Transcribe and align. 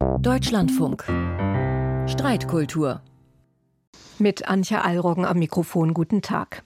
Deutschlandfunk. 0.00 1.04
Streitkultur. 2.06 3.02
Mit 4.18 4.48
Antje 4.48 4.82
Allroggen 4.82 5.26
am 5.26 5.38
Mikrofon. 5.38 5.92
Guten 5.92 6.22
Tag. 6.22 6.62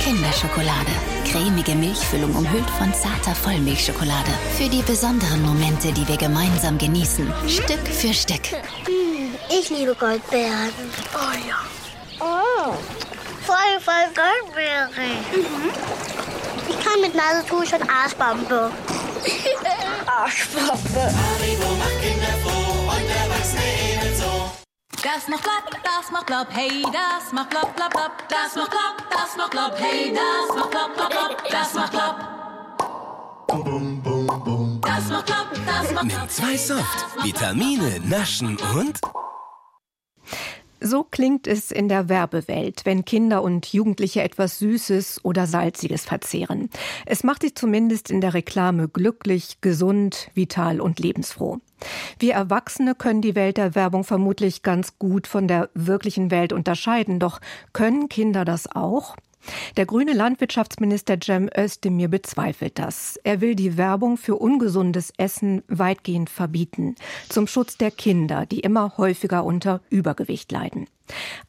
Kinderschokolade. 0.00 0.92
Cremige 1.24 1.74
Milchfüllung 1.74 2.36
umhüllt 2.36 2.70
von 2.70 2.94
zarter 2.94 3.34
Vollmilchschokolade. 3.34 4.30
Für 4.56 4.68
die 4.68 4.82
besonderen 4.82 5.42
Momente, 5.42 5.92
die 5.92 6.06
wir 6.06 6.16
gemeinsam 6.16 6.78
genießen. 6.78 7.26
Stück 7.48 7.86
für 7.86 8.14
Stück. 8.14 8.42
Ich 9.50 9.70
liebe 9.70 9.94
Goldbeeren. 9.94 10.70
Oh 11.14 11.48
ja. 11.48 11.56
Oh, 12.20 12.74
voll, 13.46 13.80
voll 13.80 14.06
Goldbeeren. 14.14 15.16
Mhm. 15.32 15.70
Ich 16.68 16.84
kann 16.84 17.00
mit 17.00 17.14
Nasentuch 17.14 17.72
und 17.72 17.90
Arschbombe. 17.90 18.70
Arschbombe. 20.06 21.00
Haribo 21.00 21.68
macht 21.76 22.00
Kinder 22.02 22.34
froh 22.42 22.90
und 22.90 23.08
Erwachsene 23.22 23.62
ebenso. 23.92 24.50
Das 25.02 25.28
macht 25.28 25.42
plopp, 25.42 25.70
das 25.84 26.10
macht 26.10 26.26
plopp, 26.26 26.48
hey, 26.50 26.82
das 26.82 27.32
macht 27.32 27.50
plopp, 27.50 27.76
plopp, 27.76 27.90
plopp. 27.90 28.12
Das 28.28 28.56
macht 28.56 28.70
plopp, 28.70 29.10
das 29.10 29.36
macht 29.36 29.50
plopp, 29.50 29.74
hey, 29.78 30.12
das 30.14 30.56
macht 30.56 30.70
plopp, 30.70 30.94
plopp, 30.96 31.10
plopp. 31.10 31.50
Das 31.50 31.74
macht 31.74 31.92
plopp. 31.92 32.16
Bum, 33.48 34.02
bum, 34.02 34.26
bum. 34.44 34.80
Das 34.82 35.04
macht 35.08 35.26
plopp, 35.26 35.46
das 35.66 35.92
macht 35.92 36.04
Nimm 36.06 36.16
plopp. 36.16 36.30
zwei 36.30 36.56
Soft. 36.56 37.06
Vitamine, 37.22 38.00
Naschen 38.04 38.56
und 38.74 38.98
So 40.80 41.04
klingt 41.04 41.46
es 41.46 41.70
in 41.70 41.88
der 41.88 42.08
Werbewelt, 42.08 42.82
wenn 42.84 43.04
Kinder 43.04 43.42
und 43.42 43.72
Jugendliche 43.72 44.22
etwas 44.22 44.58
Süßes 44.58 45.24
oder 45.24 45.46
Salziges 45.46 46.04
verzehren. 46.04 46.68
Es 47.06 47.24
macht 47.24 47.42
sie 47.42 47.54
zumindest 47.54 48.10
in 48.10 48.20
der 48.20 48.34
Reklame 48.34 48.88
glücklich, 48.88 49.58
gesund, 49.62 50.30
vital 50.34 50.80
und 50.80 50.98
lebensfroh. 50.98 51.58
Wir 52.18 52.34
Erwachsene 52.34 52.94
können 52.94 53.22
die 53.22 53.34
Welt 53.34 53.56
der 53.56 53.74
Werbung 53.74 54.04
vermutlich 54.04 54.62
ganz 54.62 54.98
gut 54.98 55.26
von 55.26 55.48
der 55.48 55.70
wirklichen 55.74 56.30
Welt 56.30 56.52
unterscheiden, 56.52 57.18
doch 57.18 57.40
können 57.72 58.08
Kinder 58.08 58.44
das 58.44 58.74
auch? 58.74 59.16
Der 59.76 59.86
grüne 59.86 60.12
Landwirtschaftsminister 60.12 61.18
Cem 61.22 61.48
Özdemir 61.56 62.08
bezweifelt 62.08 62.78
das. 62.78 63.18
Er 63.24 63.40
will 63.40 63.54
die 63.54 63.76
Werbung 63.76 64.16
für 64.16 64.36
ungesundes 64.36 65.12
Essen 65.16 65.62
weitgehend 65.68 66.30
verbieten, 66.30 66.94
zum 67.28 67.46
Schutz 67.46 67.76
der 67.76 67.90
Kinder, 67.90 68.46
die 68.46 68.60
immer 68.60 68.96
häufiger 68.96 69.44
unter 69.44 69.80
Übergewicht 69.90 70.50
leiden. 70.52 70.86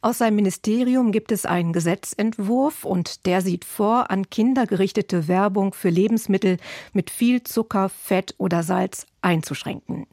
Aus 0.00 0.18
seinem 0.18 0.36
Ministerium 0.36 1.12
gibt 1.12 1.32
es 1.32 1.46
einen 1.46 1.72
Gesetzentwurf 1.72 2.84
und 2.84 3.26
der 3.26 3.40
sieht 3.40 3.64
vor, 3.64 4.10
an 4.10 4.30
Kinder 4.30 4.66
gerichtete 4.66 5.28
Werbung 5.28 5.72
für 5.72 5.88
Lebensmittel 5.88 6.58
mit 6.92 7.10
viel 7.10 7.42
Zucker, 7.42 7.88
Fett 7.88 8.34
oder 8.38 8.62
Salz 8.62 9.06
einzuschränken. 9.22 10.06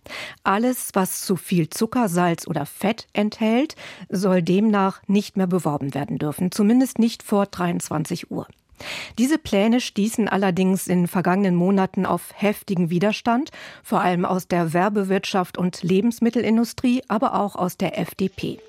Alles, 0.43 0.89
was 0.93 1.21
zu 1.21 1.35
viel 1.35 1.69
Zucker, 1.69 2.09
Salz 2.09 2.47
oder 2.47 2.65
Fett 2.65 3.07
enthält, 3.13 3.75
soll 4.09 4.41
demnach 4.41 5.01
nicht 5.07 5.37
mehr 5.37 5.47
beworben 5.47 5.93
werden 5.93 6.17
dürfen, 6.17 6.51
zumindest 6.51 6.99
nicht 6.99 7.23
vor 7.23 7.45
23 7.45 8.31
Uhr. 8.31 8.47
Diese 9.17 9.37
Pläne 9.37 9.79
stießen 9.79 10.27
allerdings 10.27 10.87
in 10.87 11.07
vergangenen 11.07 11.55
Monaten 11.55 12.05
auf 12.05 12.31
heftigen 12.35 12.89
Widerstand, 12.89 13.51
vor 13.83 14.01
allem 14.01 14.25
aus 14.25 14.47
der 14.47 14.73
Werbewirtschaft 14.73 15.57
und 15.57 15.81
Lebensmittelindustrie, 15.83 17.03
aber 17.07 17.35
auch 17.35 17.55
aus 17.55 17.77
der 17.77 17.97
FDP. 17.97 18.59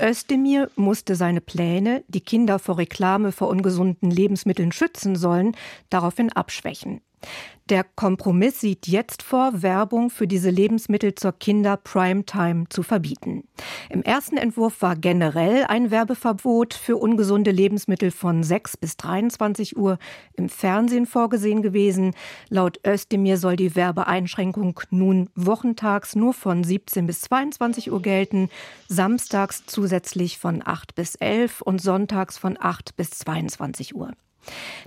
Özdemir 0.00 0.70
musste 0.76 1.16
seine 1.16 1.40
Pläne, 1.40 2.04
die 2.08 2.20
Kinder 2.20 2.58
vor 2.58 2.78
Reklame 2.78 3.32
vor 3.32 3.48
ungesunden 3.48 4.10
Lebensmitteln 4.10 4.72
schützen 4.72 5.16
sollen, 5.16 5.56
daraufhin 5.90 6.32
abschwächen. 6.32 7.00
Der 7.70 7.82
Kompromiss 7.82 8.60
sieht 8.60 8.88
jetzt 8.88 9.22
vor, 9.22 9.62
Werbung 9.62 10.10
für 10.10 10.26
diese 10.26 10.50
Lebensmittel 10.50 11.14
zur 11.14 11.32
Kinder-Primetime 11.32 12.68
zu 12.68 12.82
verbieten. 12.82 13.48
Im 13.88 14.02
ersten 14.02 14.36
Entwurf 14.36 14.82
war 14.82 14.96
generell 14.96 15.64
ein 15.64 15.90
Werbeverbot 15.90 16.74
für 16.74 16.98
ungesunde 16.98 17.52
Lebensmittel 17.52 18.10
von 18.10 18.42
6 18.42 18.76
bis 18.76 18.98
23 18.98 19.78
Uhr 19.78 19.98
im 20.34 20.50
Fernsehen 20.50 21.06
vorgesehen 21.06 21.62
gewesen. 21.62 22.14
Laut 22.50 22.80
Özdemir 22.86 23.38
soll 23.38 23.56
die 23.56 23.74
Werbeeinschränkung 23.74 24.78
nun 24.90 25.30
wochentags 25.34 26.14
nur 26.14 26.34
von 26.34 26.64
17 26.64 27.06
bis 27.06 27.22
22 27.22 27.90
Uhr 27.90 28.02
gelten, 28.02 28.50
samstags 28.88 29.64
zusätzlich 29.64 30.38
von 30.38 30.60
8 30.62 30.94
bis 30.94 31.14
11 31.14 31.62
und 31.62 31.80
sonntags 31.80 32.36
von 32.36 32.58
8 32.60 32.94
bis 32.94 33.08
22 33.10 33.94
Uhr. 33.94 34.12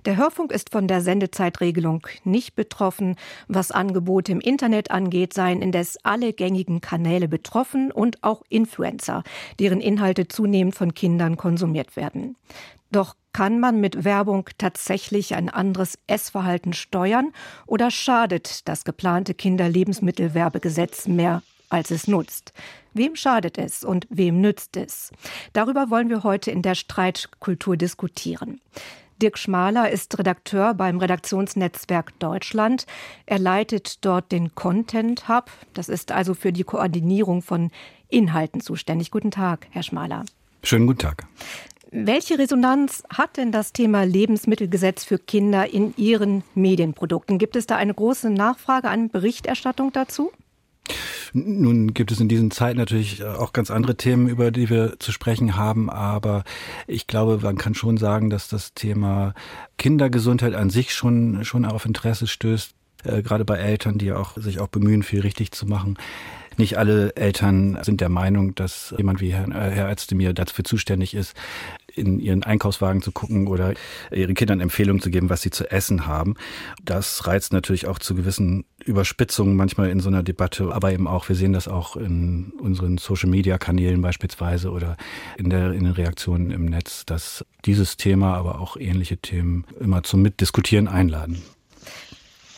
Der 0.06 0.18
Hörfunk 0.18 0.52
ist 0.52 0.72
von 0.72 0.88
der 0.88 1.02
Sendezeitregelung 1.02 2.06
nicht 2.24 2.56
betroffen. 2.56 3.16
Was 3.48 3.72
Angebote 3.72 4.32
im 4.32 4.40
Internet 4.40 4.92
angeht, 4.92 5.34
seien 5.34 5.62
indes 5.62 5.98
alle 6.04 6.34
gängigen 6.34 6.82
Kanäle 6.82 7.28
betroffen 7.28 7.92
und 7.92 8.24
auch 8.24 8.44
Influencer, 8.50 9.24
deren 9.60 9.82
Inhalte 9.82 10.28
zunehmend 10.28 10.76
von 10.76 10.94
Kindern 10.94 11.38
konsumiert 11.38 11.96
werden. 11.96 12.36
Doch 12.92 13.16
kann 13.34 13.60
man 13.60 13.80
mit 13.80 14.04
Werbung 14.04 14.50
tatsächlich 14.58 15.36
ein 15.36 15.50
anderes 15.50 16.00
Essverhalten 16.08 16.74
steuern 16.74 17.34
oder 17.66 17.92
schadet 17.92 18.68
das 18.68 18.86
geplante 18.86 19.34
Kinderlebensmittelwerbegesetz 19.34 21.08
mehr 21.08 21.44
als 21.70 21.92
es 21.92 22.08
nutzt. 22.08 22.54
Wem 22.94 23.16
schadet 23.16 23.58
es 23.58 23.84
und 23.84 24.08
wem 24.10 24.42
nützt 24.42 24.78
es? 24.78 25.12
Darüber 25.54 25.90
wollen 25.90 26.10
wir 26.10 26.24
heute 26.24 26.50
in 26.50 26.62
der 26.62 26.76
Streitkultur 26.76 27.78
diskutieren. 27.78 28.62
Dirk 29.22 29.38
Schmaler 29.38 29.90
ist 29.90 30.18
Redakteur 30.20 30.74
beim 30.74 31.00
Redaktionsnetzwerk 31.00 32.18
Deutschland. 32.20 32.86
Er 33.26 33.40
leitet 33.40 34.06
dort 34.06 34.32
den 34.32 34.54
Content 34.54 35.28
Hub. 35.28 35.50
Das 35.74 35.90
ist 35.90 36.12
also 36.12 36.34
für 36.34 36.54
die 36.54 36.64
Koordinierung 36.64 37.42
von 37.42 37.72
Inhalten 38.10 38.62
zuständig. 38.62 39.12
Guten 39.12 39.32
Tag, 39.32 39.68
Herr 39.72 39.84
Schmaler. 39.84 40.24
Schönen 40.64 40.88
guten 40.88 41.00
Tag. 41.00 41.26
Welche 41.92 42.38
Resonanz 42.38 43.04
hat 43.10 43.38
denn 43.38 43.52
das 43.52 43.72
Thema 43.72 44.04
Lebensmittelgesetz 44.04 45.06
für 45.06 45.18
Kinder 45.18 45.74
in 45.74 45.94
Ihren 45.96 46.44
Medienprodukten? 46.54 47.38
Gibt 47.38 47.56
es 47.56 47.66
da 47.66 47.78
eine 47.78 47.94
große 47.94 48.30
Nachfrage 48.30 48.90
an 48.90 49.10
Berichterstattung 49.10 49.94
dazu? 49.94 50.32
Nun 51.34 51.94
gibt 51.94 52.12
es 52.12 52.20
in 52.20 52.30
diesen 52.30 52.52
Zeiten 52.52 52.78
natürlich 52.78 53.24
auch 53.24 53.54
ganz 53.54 53.72
andere 53.72 53.96
Themen, 53.96 54.28
über 54.28 54.52
die 54.52 54.70
wir 54.70 55.00
zu 55.00 55.12
sprechen 55.12 55.56
haben, 55.56 55.90
aber 55.90 56.44
ich 56.88 57.08
glaube, 57.08 57.40
man 57.42 57.58
kann 57.58 57.76
schon 57.76 57.98
sagen, 57.98 58.30
dass 58.30 58.48
das 58.48 58.74
Thema 58.74 59.34
Kindergesundheit 59.78 60.54
an 60.54 60.70
sich 60.70 60.94
schon, 60.94 61.44
schon 61.46 61.66
auf 61.66 61.86
Interesse 61.86 62.28
stößt, 62.28 62.74
äh, 63.04 63.22
gerade 63.22 63.46
bei 63.46 63.58
Eltern, 63.58 63.98
die 63.98 64.12
auch, 64.12 64.38
sich 64.38 64.60
auch 64.60 64.68
bemühen, 64.68 65.04
viel 65.04 65.22
richtig 65.22 65.52
zu 65.52 65.66
machen. 65.66 65.98
Nicht 66.58 66.78
alle 66.80 67.16
Eltern 67.16 67.78
sind 67.84 68.02
der 68.02 68.10
Meinung, 68.10 68.56
dass 68.56 68.94
jemand 68.98 69.22
wie 69.22 69.32
Herr, 69.32 69.48
äh, 69.50 69.72
Herr 69.72 69.92
Özdemir 69.92 70.34
dafür 70.34 70.66
zuständig 70.66 71.14
ist, 71.14 71.36
in 71.98 72.20
ihren 72.20 72.44
Einkaufswagen 72.44 73.02
zu 73.02 73.12
gucken 73.12 73.48
oder 73.48 73.74
ihren 74.12 74.36
Kindern 74.36 74.60
Empfehlungen 74.60 75.02
zu 75.02 75.10
geben, 75.10 75.30
was 75.30 75.42
sie 75.42 75.50
zu 75.50 75.70
essen 75.72 76.08
haben. 76.08 76.36
Das 76.84 77.28
reizt 77.28 77.54
natürlich 77.54 77.88
auch 77.88 78.00
zu 78.00 78.16
gewissen 78.16 78.66
Überspitzungen 78.86 79.56
manchmal 79.56 79.90
in 79.90 80.00
so 80.00 80.10
einer 80.10 80.24
Debatte, 80.24 80.74
aber 80.74 80.92
eben 80.92 81.08
auch, 81.08 81.28
wir 81.30 81.36
sehen 81.36 81.54
das 81.54 81.68
auch 81.68 81.96
in 81.96 82.54
unseren 82.60 82.98
Social-Media-Kanälen 82.98 84.02
beispielsweise 84.02 84.72
oder 84.72 84.98
in, 85.38 85.50
der, 85.50 85.74
in 85.74 85.84
den 85.84 85.94
Reaktionen 85.94 86.52
im 86.52 86.66
Netz, 86.66 87.06
dass 87.06 87.46
dieses 87.66 87.98
Thema, 87.98 88.36
aber 88.36 88.60
auch 88.62 88.78
ähnliche 88.78 89.18
Themen 89.18 89.66
immer 89.80 90.04
zum 90.04 90.22
Mitdiskutieren 90.22 90.88
einladen. 90.88 91.42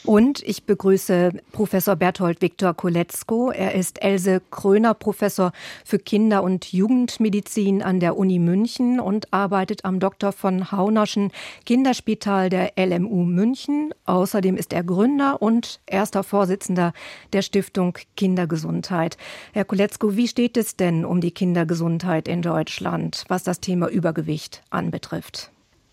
Und 0.09 0.41
ich 0.41 0.63
begrüße 0.63 1.33
Professor 1.51 1.95
Berthold 1.95 2.41
Viktor 2.41 2.73
Koletzko. 2.73 3.51
Er 3.51 3.75
ist 3.75 4.01
Else 4.01 4.41
Kröner 4.49 4.95
Professor 4.95 5.51
für 5.85 5.99
Kinder- 5.99 6.41
und 6.41 6.73
Jugendmedizin 6.73 7.83
an 7.83 7.99
der 7.99 8.17
Uni 8.17 8.39
München 8.39 8.99
und 8.99 9.31
arbeitet 9.31 9.85
am 9.85 9.99
Dr. 9.99 10.31
von 10.31 10.71
Haunerschen 10.71 11.31
Kinderspital 11.67 12.49
der 12.49 12.71
LMU 12.75 13.23
München. 13.23 13.93
Außerdem 14.05 14.57
ist 14.57 14.73
er 14.73 14.83
Gründer 14.83 15.43
und 15.43 15.79
erster 15.85 16.23
Vorsitzender 16.23 16.93
der 17.31 17.43
Stiftung 17.43 17.95
Kindergesundheit. 18.17 19.15
Herr 19.53 19.65
Koletzko, 19.65 20.15
wie 20.15 20.27
steht 20.27 20.57
es 20.57 20.75
denn 20.75 21.05
um 21.05 21.21
die 21.21 21.29
Kindergesundheit 21.29 22.27
in 22.27 22.41
Deutschland, 22.41 23.25
was 23.27 23.43
das 23.43 23.59
Thema 23.59 23.87
Übergewicht 23.87 24.63
anbetrifft? 24.71 25.51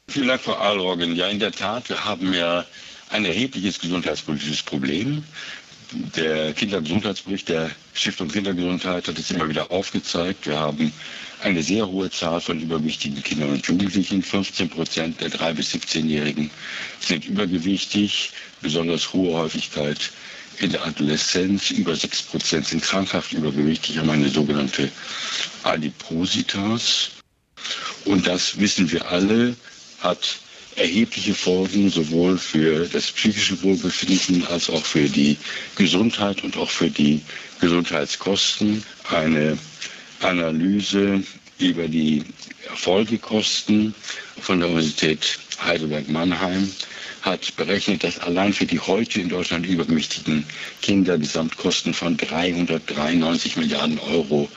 Vielen 0.09 0.29
Dank, 0.29 0.41
Frau 0.41 0.55
Ahlroggen. 0.55 1.15
Ja, 1.17 1.27
in 1.27 1.39
der 1.39 1.53
Tat, 1.53 1.91
wir 1.91 2.03
haben 2.07 2.33
ja 2.33 2.65
ein 3.11 3.25
erhebliches 3.25 3.79
gesundheitspolitisches 3.79 4.63
Problem. 4.63 5.25
Der 6.17 6.53
Kindergesundheitsbericht 6.53 7.49
der 7.49 7.71
Stiftung 7.95 8.29
Kindergesundheit 8.29 9.07
hat 9.07 9.19
es 9.19 9.31
immer 9.31 9.49
wieder 9.49 9.71
aufgezeigt. 9.71 10.47
Wir 10.47 10.59
haben 10.59 10.93
eine 11.43 11.63
sehr 11.63 11.87
hohe 11.87 12.11
Zahl 12.11 12.41
von 12.41 12.61
übergewichtigen 12.61 13.23
Kindern 13.23 13.51
und 13.51 13.67
Jugendlichen. 13.67 14.23
15 14.23 14.69
Prozent 14.69 15.21
der 15.21 15.31
3- 15.31 15.53
bis 15.55 15.73
17-Jährigen 15.75 16.51
sind 17.01 17.25
übergewichtig, 17.27 18.33
besonders 18.63 19.13
hohe 19.13 19.37
Häufigkeit 19.39 20.11
in 20.59 20.71
der 20.73 20.85
Adoleszenz. 20.85 21.71
Über 21.71 21.95
6 21.95 22.23
Prozent 22.23 22.67
sind 22.67 22.83
krankhaft 22.83 23.33
übergewichtig, 23.33 23.99
haben 23.99 24.11
eine 24.11 24.29
sogenannte 24.29 24.91
Adipositas. 25.63 27.11
Und 28.05 28.27
das 28.27 28.59
wissen 28.59 28.91
wir 28.91 29.09
alle, 29.11 29.55
hat 30.01 30.39
erhebliche 30.77 31.35
Folgen 31.35 31.89
sowohl 31.91 32.39
für 32.39 32.87
das 32.87 33.11
psychische 33.11 33.61
Wohlbefinden 33.63 34.47
als 34.47 34.69
auch 34.71 34.85
für 34.85 35.09
die 35.09 35.37
Gesundheit 35.77 36.45
und 36.45 36.57
auch 36.57 36.71
für 36.71 36.91
die 36.91 37.21
Gesundheitskosten. 37.61 38.83
Eine 39.11 39.59
Analyse 40.21 41.23
über 41.59 41.89
die 41.89 42.23
Folgekosten 42.75 43.95
von 44.41 44.61
der 44.61 44.69
Universität 44.69 45.39
Heidelberg-Mannheim 45.65 46.71
hat 47.23 47.57
berechnet, 47.57 48.05
dass 48.05 48.19
allein 48.21 48.53
für 48.53 48.67
die 48.67 48.79
heute 48.79 49.21
in 49.21 49.29
Deutschland 49.29 49.67
übergewichtigen 49.67 50.45
Kinder 50.83 51.19
Gesamtkosten 51.19 51.93
von 51.95 52.17
393 52.17 53.57
Milliarden 53.57 53.99
Euro 53.99 54.49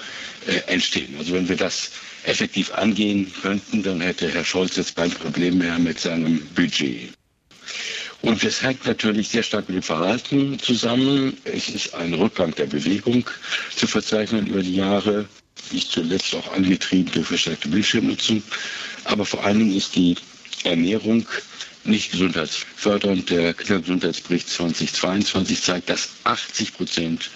äh, 0.48 0.72
entstehen. 0.72 1.16
Also 1.18 1.34
wenn 1.34 1.50
wir 1.50 1.56
das 1.56 1.92
effektiv 2.24 2.72
angehen 2.74 3.32
könnten, 3.42 3.84
dann 3.84 4.02
hätte 4.02 4.30
Herr 4.32 4.44
Scholz 4.46 4.76
jetzt 4.76 4.96
kein 4.96 5.12
Problem 5.12 5.58
mehr 5.58 5.78
mit 5.80 6.00
seinem 6.00 6.40
Budget. 6.56 7.12
Und 8.22 8.44
das 8.44 8.62
hängt 8.62 8.86
natürlich 8.86 9.30
sehr 9.30 9.44
stark 9.44 9.70
mit 9.70 9.78
dem 9.78 9.84
Verhalten 9.84 10.60
zusammen. 10.60 11.38
Es 11.46 11.70
ist 11.70 11.94
ein 11.94 12.14
Rückgang 12.14 12.54
der 12.56 12.66
Bewegung 12.66 13.26
zu 13.76 13.88
verzeichnen 13.88 14.48
über 14.48 14.62
die 14.62 14.76
Jahre, 14.76 15.26
nicht 15.72 15.92
zuletzt 15.92 16.36
auch 16.36 16.52
angetrieben 16.54 17.12
durch 17.14 17.28
verstärkte 17.28 17.70
Bildschirmnutzung. 17.70 18.44
Aber 19.06 19.26
vor 19.26 19.44
allen 19.46 19.60
Dingen 19.60 19.76
ist 19.78 19.96
die 19.96 20.16
Ernährung 20.66 21.26
nicht 21.86 22.12
gesundheitsfördernd. 22.12 23.30
Der 23.30 23.54
Kindergesundheitsbericht 23.54 24.50
2022 24.50 25.62
zeigt, 25.62 25.90
dass 25.90 26.10
80 26.26 26.74
Prozent 26.74 27.30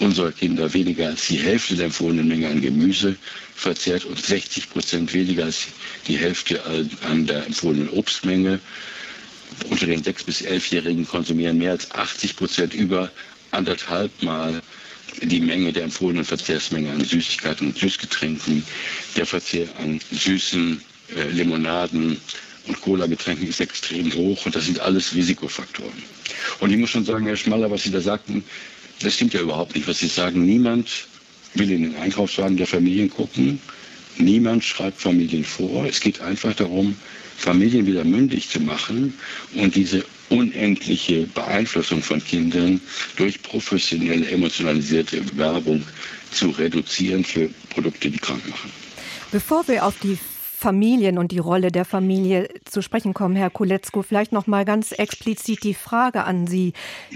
unserer 0.00 0.32
Kinder 0.32 0.72
weniger 0.72 1.08
als 1.08 1.28
die 1.28 1.38
Hälfte 1.38 1.76
der 1.76 1.86
empfohlenen 1.86 2.28
Menge 2.28 2.48
an 2.48 2.60
Gemüse 2.60 3.16
verzehrt 3.54 4.04
und 4.06 4.18
60 4.18 4.70
Prozent 4.70 5.12
weniger 5.12 5.44
als 5.44 5.66
die 6.08 6.16
Hälfte 6.16 6.62
an 7.08 7.26
der 7.26 7.46
empfohlenen 7.46 7.90
Obstmenge. 7.90 8.58
Unter 9.68 9.86
den 9.86 10.02
6- 10.02 10.24
bis 10.24 10.42
11-Jährigen 10.42 11.06
konsumieren 11.06 11.58
mehr 11.58 11.72
als 11.72 11.90
80 11.90 12.36
Prozent 12.36 12.74
über 12.74 13.10
anderthalb 13.50 14.10
Mal 14.22 14.62
die 15.22 15.40
Menge 15.40 15.72
der 15.72 15.84
empfohlenen 15.84 16.24
Verzehrsmenge 16.24 16.90
an 16.90 17.04
Süßigkeiten 17.04 17.66
und 17.68 17.78
Süßgetränken. 17.78 18.64
Der 19.16 19.26
Verzehr 19.26 19.68
an 19.78 20.00
süßen 20.12 20.80
äh, 21.16 21.28
Limonaden 21.30 22.16
und 22.68 22.80
Cola-Getränken 22.80 23.48
ist 23.48 23.60
extrem 23.60 24.12
hoch 24.14 24.46
und 24.46 24.54
das 24.54 24.66
sind 24.66 24.80
alles 24.80 25.14
Risikofaktoren. 25.14 26.02
Und 26.60 26.70
ich 26.70 26.78
muss 26.78 26.90
schon 26.90 27.04
sagen, 27.04 27.26
Herr 27.26 27.36
Schmaller, 27.36 27.70
was 27.70 27.82
Sie 27.82 27.90
da 27.90 28.00
sagten, 28.00 28.44
das 29.00 29.14
stimmt 29.14 29.34
ja 29.34 29.40
überhaupt 29.40 29.74
nicht, 29.74 29.88
was 29.88 29.98
Sie 29.98 30.08
sagen. 30.08 30.44
Niemand 30.44 31.08
will 31.54 31.70
in 31.70 31.82
den 31.82 31.96
Einkaufswagen 31.96 32.56
der 32.56 32.66
Familien 32.66 33.10
gucken. 33.10 33.60
Niemand 34.18 34.64
schreibt 34.64 35.00
Familien 35.00 35.44
vor. 35.44 35.86
Es 35.86 36.00
geht 36.00 36.20
einfach 36.20 36.54
darum, 36.54 36.94
Familien 37.36 37.86
wieder 37.86 38.04
mündig 38.04 38.50
zu 38.50 38.60
machen 38.60 39.14
und 39.54 39.74
diese 39.74 40.04
unendliche 40.28 41.26
Beeinflussung 41.26 42.02
von 42.02 42.22
Kindern 42.22 42.80
durch 43.16 43.42
professionelle, 43.42 44.28
emotionalisierte 44.30 45.22
Werbung 45.36 45.82
zu 46.30 46.50
reduzieren 46.50 47.24
für 47.24 47.48
Produkte, 47.70 48.10
die 48.10 48.18
krank 48.18 48.46
machen. 48.48 48.70
Bevor 49.32 49.66
wir 49.68 49.84
auf 49.84 49.98
die 50.00 50.18
Familien 50.60 51.16
und 51.16 51.32
die 51.32 51.38
Rolle 51.38 51.72
der 51.72 51.86
Familie 51.86 52.48
zu 52.66 52.82
sprechen 52.82 53.14
kommen, 53.14 53.34
Herr 53.34 53.48
Kuletzko, 53.48 54.02
vielleicht 54.02 54.30
noch 54.30 54.46
mal 54.46 54.66
ganz 54.66 54.92
explizit 54.92 55.64
die 55.64 55.74
Frage 55.74 56.24
an 56.24 56.46
Sie. 56.46 56.74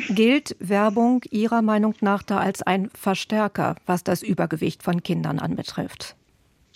Gilt 0.09 0.57
Werbung 0.61 1.23
Ihrer 1.31 1.61
Meinung 1.61 1.95
nach 2.01 2.23
da 2.23 2.39
als 2.39 2.63
ein 2.63 2.89
Verstärker, 2.99 3.77
was 3.85 4.03
das 4.03 4.23
Übergewicht 4.23 4.83
von 4.83 5.03
Kindern 5.03 5.39
anbetrifft? 5.39 6.17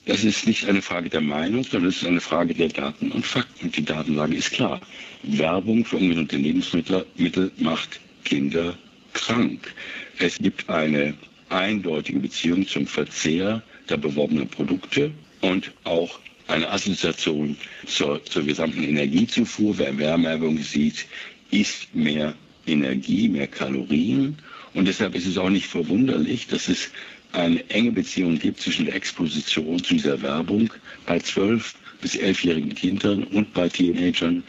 Das 0.04 0.24
ist 0.24 0.46
nicht 0.46 0.68
eine 0.68 0.82
Frage 0.82 1.08
der 1.08 1.22
Meinung, 1.22 1.64
sondern 1.64 1.88
es 1.88 2.02
ist 2.02 2.06
eine 2.06 2.20
Frage 2.20 2.54
der 2.54 2.68
Daten 2.68 3.12
und 3.12 3.26
Fakten. 3.26 3.72
Die 3.72 3.84
Datenlage 3.84 4.36
ist 4.36 4.52
klar. 4.52 4.80
Werbung 5.22 5.84
für 5.84 5.96
ungesunde 5.96 6.36
Lebensmittel 6.36 7.06
Mittel 7.16 7.50
macht 7.58 7.98
Kinder 8.24 8.74
krank. 9.14 9.74
Es 10.18 10.36
gibt 10.38 10.68
eine 10.68 11.14
eindeutige 11.48 12.20
Beziehung 12.20 12.66
zum 12.66 12.86
Verzehr 12.86 13.62
der 13.88 13.96
beworbenen 13.96 14.48
Produkte 14.48 15.10
und 15.40 15.72
auch 15.84 16.18
eine 16.48 16.70
Assoziation 16.70 17.56
zur, 17.86 18.24
zur 18.24 18.42
gesamten 18.44 18.82
Energiezufuhr. 18.82 19.78
Wer 19.78 19.96
Wärmewerbung 19.98 20.58
sieht, 20.58 21.06
isst 21.50 21.94
mehr 21.94 22.34
Energie, 22.66 23.28
mehr 23.28 23.46
Kalorien. 23.46 24.38
Und 24.74 24.86
deshalb 24.88 25.14
ist 25.14 25.26
es 25.26 25.38
auch 25.38 25.50
nicht 25.50 25.66
verwunderlich, 25.66 26.46
dass 26.46 26.68
es 26.68 26.90
eine 27.32 27.68
enge 27.70 27.92
Beziehung 27.92 28.38
gibt 28.38 28.60
zwischen 28.60 28.86
der 28.86 28.94
Exposition 28.94 29.82
zu 29.82 29.94
dieser 29.94 30.20
Werbung 30.22 30.72
bei 31.06 31.18
12 31.18 31.74
bis 32.00 32.14
11-jährigen 32.14 32.74
Kindern 32.74 33.24
und 33.24 33.52
bei 33.52 33.68
Teenagern 33.68 34.42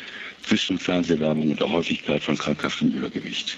zwischen 0.43 0.79
Fernsehwerbung 0.79 1.51
und 1.51 1.59
der 1.59 1.69
Häufigkeit 1.69 2.23
von 2.23 2.37
krankhaftem 2.37 2.91
Übergewicht. 2.91 3.57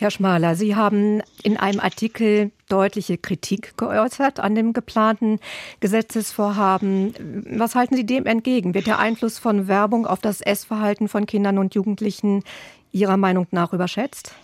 Herr 0.00 0.12
Schmaler, 0.12 0.54
Sie 0.54 0.76
haben 0.76 1.22
in 1.42 1.56
einem 1.56 1.80
Artikel 1.80 2.52
deutliche 2.68 3.18
Kritik 3.18 3.76
geäußert 3.76 4.38
an 4.38 4.54
dem 4.54 4.72
geplanten 4.72 5.40
Gesetzesvorhaben. 5.80 7.14
Was 7.50 7.74
halten 7.74 7.96
Sie 7.96 8.06
dem 8.06 8.24
entgegen? 8.24 8.74
Wird 8.74 8.86
der 8.86 9.00
Einfluss 9.00 9.40
von 9.40 9.66
Werbung 9.66 10.06
auf 10.06 10.20
das 10.20 10.40
Essverhalten 10.40 11.08
von 11.08 11.26
Kindern 11.26 11.58
und 11.58 11.74
Jugendlichen 11.74 12.44
Ihrer 12.92 13.16
Meinung 13.16 13.48
nach 13.50 13.72
überschätzt? 13.72 14.36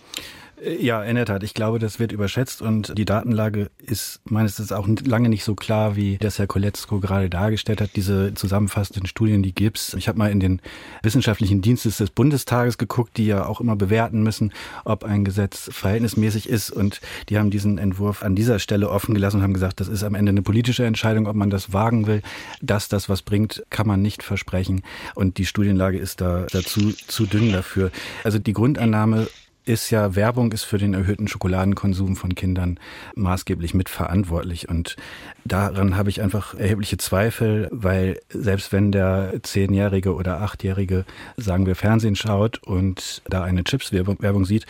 Ja, 0.63 1.03
in 1.03 1.15
der 1.15 1.25
Tat. 1.25 1.43
Ich 1.43 1.53
glaube, 1.53 1.79
das 1.79 1.99
wird 1.99 2.13
überschätzt 2.13 2.61
und 2.61 2.97
die 2.97 3.03
Datenlage 3.03 3.69
ist 3.77 4.21
meines 4.23 4.57
Erachtens 4.57 4.71
auch 4.71 4.87
lange 5.05 5.27
nicht 5.27 5.43
so 5.43 5.53
klar, 5.53 5.97
wie 5.97 6.17
das 6.17 6.39
Herr 6.39 6.47
Koletzko 6.47 7.01
gerade 7.01 7.29
dargestellt 7.29 7.81
hat. 7.81 7.91
Diese 7.97 8.33
zusammenfassenden 8.33 9.05
Studien, 9.05 9.43
die 9.43 9.53
gibt's. 9.53 9.93
Ich 9.95 10.07
habe 10.07 10.17
mal 10.17 10.31
in 10.31 10.39
den 10.39 10.61
wissenschaftlichen 11.03 11.61
Dienstes 11.61 11.97
des 11.97 12.09
Bundestages 12.09 12.77
geguckt, 12.77 13.17
die 13.17 13.25
ja 13.25 13.45
auch 13.45 13.59
immer 13.59 13.75
bewerten 13.75 14.23
müssen, 14.23 14.53
ob 14.85 15.03
ein 15.03 15.25
Gesetz 15.25 15.69
verhältnismäßig 15.73 16.47
ist 16.47 16.71
und 16.71 17.01
die 17.27 17.37
haben 17.37 17.51
diesen 17.51 17.77
Entwurf 17.77 18.23
an 18.23 18.35
dieser 18.35 18.59
Stelle 18.59 18.89
offen 18.89 19.13
gelassen 19.13 19.37
und 19.37 19.43
haben 19.43 19.53
gesagt, 19.53 19.81
das 19.81 19.89
ist 19.89 20.03
am 20.03 20.15
Ende 20.15 20.29
eine 20.29 20.41
politische 20.41 20.85
Entscheidung, 20.85 21.27
ob 21.27 21.35
man 21.35 21.49
das 21.49 21.73
wagen 21.73 22.07
will. 22.07 22.21
Dass 22.61 22.87
das 22.87 23.09
was 23.09 23.23
bringt, 23.23 23.63
kann 23.69 23.87
man 23.87 24.01
nicht 24.01 24.23
versprechen 24.23 24.83
und 25.15 25.37
die 25.37 25.45
Studienlage 25.45 25.97
ist 25.97 26.21
da 26.21 26.47
dazu 26.49 26.93
zu 27.07 27.25
dünn 27.25 27.51
dafür. 27.51 27.91
Also 28.23 28.39
die 28.39 28.53
Grundannahme 28.53 29.27
ist 29.65 29.89
ja, 29.89 30.15
Werbung 30.15 30.51
ist 30.51 30.63
für 30.63 30.77
den 30.77 30.93
erhöhten 30.93 31.27
Schokoladenkonsum 31.27 32.15
von 32.15 32.35
Kindern 32.35 32.79
maßgeblich 33.15 33.73
mitverantwortlich. 33.73 34.69
Und 34.69 34.95
daran 35.43 35.97
habe 35.97 36.09
ich 36.09 36.21
einfach 36.21 36.53
erhebliche 36.53 36.97
Zweifel, 36.97 37.67
weil 37.71 38.19
selbst 38.29 38.71
wenn 38.71 38.91
der 38.91 39.33
Zehnjährige 39.41 40.13
oder 40.13 40.41
Achtjährige, 40.41 41.05
sagen 41.37 41.65
wir, 41.65 41.75
Fernsehen 41.75 42.15
schaut 42.15 42.61
und 42.63 43.23
da 43.27 43.43
eine 43.43 43.63
Chips-Werbung 43.63 44.45
sieht, 44.45 44.65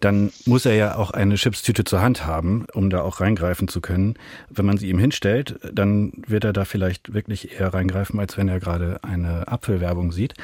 dann 0.00 0.30
muss 0.44 0.66
er 0.66 0.74
ja 0.74 0.96
auch 0.96 1.10
eine 1.10 1.36
Chipstüte 1.36 1.84
zur 1.84 2.02
Hand 2.02 2.26
haben, 2.26 2.66
um 2.74 2.90
da 2.90 3.00
auch 3.00 3.20
reingreifen 3.20 3.66
zu 3.66 3.80
können. 3.80 4.14
Wenn 4.50 4.66
man 4.66 4.76
sie 4.76 4.90
ihm 4.90 4.98
hinstellt, 4.98 5.58
dann 5.72 6.12
wird 6.26 6.44
er 6.44 6.52
da 6.52 6.64
vielleicht 6.66 7.14
wirklich 7.14 7.58
eher 7.58 7.72
reingreifen, 7.72 8.20
als 8.20 8.36
wenn 8.36 8.48
er 8.48 8.60
gerade 8.60 9.00
eine 9.02 9.48
Apfelwerbung 9.48 10.12
sieht 10.12 10.34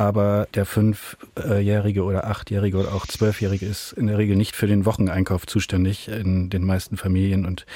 aber 0.00 0.48
der 0.54 0.64
Fünfjährige 0.64 2.04
oder 2.04 2.26
Achtjährige 2.26 2.78
oder 2.78 2.94
auch 2.94 3.06
Zwölfjährige 3.06 3.66
ist 3.66 3.92
in 3.92 4.06
der 4.06 4.16
Regel 4.16 4.34
nicht 4.34 4.56
für 4.56 4.66
den 4.66 4.86
Wocheneinkauf 4.86 5.46
zuständig 5.46 6.08
in 6.08 6.48
den 6.48 6.64
meisten 6.64 6.96
Familien 6.96 7.44
und 7.44 7.66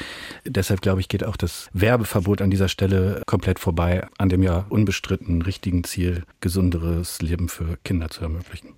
deshalb 0.47 0.81
glaube 0.81 1.03
ich, 1.03 1.09
geht 1.09 1.23
auch 1.23 1.37
das 1.37 1.69
Werbeverbot 1.75 2.41
an 2.41 2.51
dieser 2.51 2.69
Stelle 2.69 3.21
komplett 3.27 3.59
vorbei 3.59 4.07
an 4.17 4.31
dem 4.31 4.43
ja 4.43 4.65
unbestritten 4.71 5.43
richtigen 5.43 5.85
Ziel, 5.85 6.25
gesunderes 6.41 7.21
Leben 7.21 7.51
für 7.51 7.77
Kinder 7.85 8.09
zu 8.09 8.23
ermöglichen. 8.23 8.71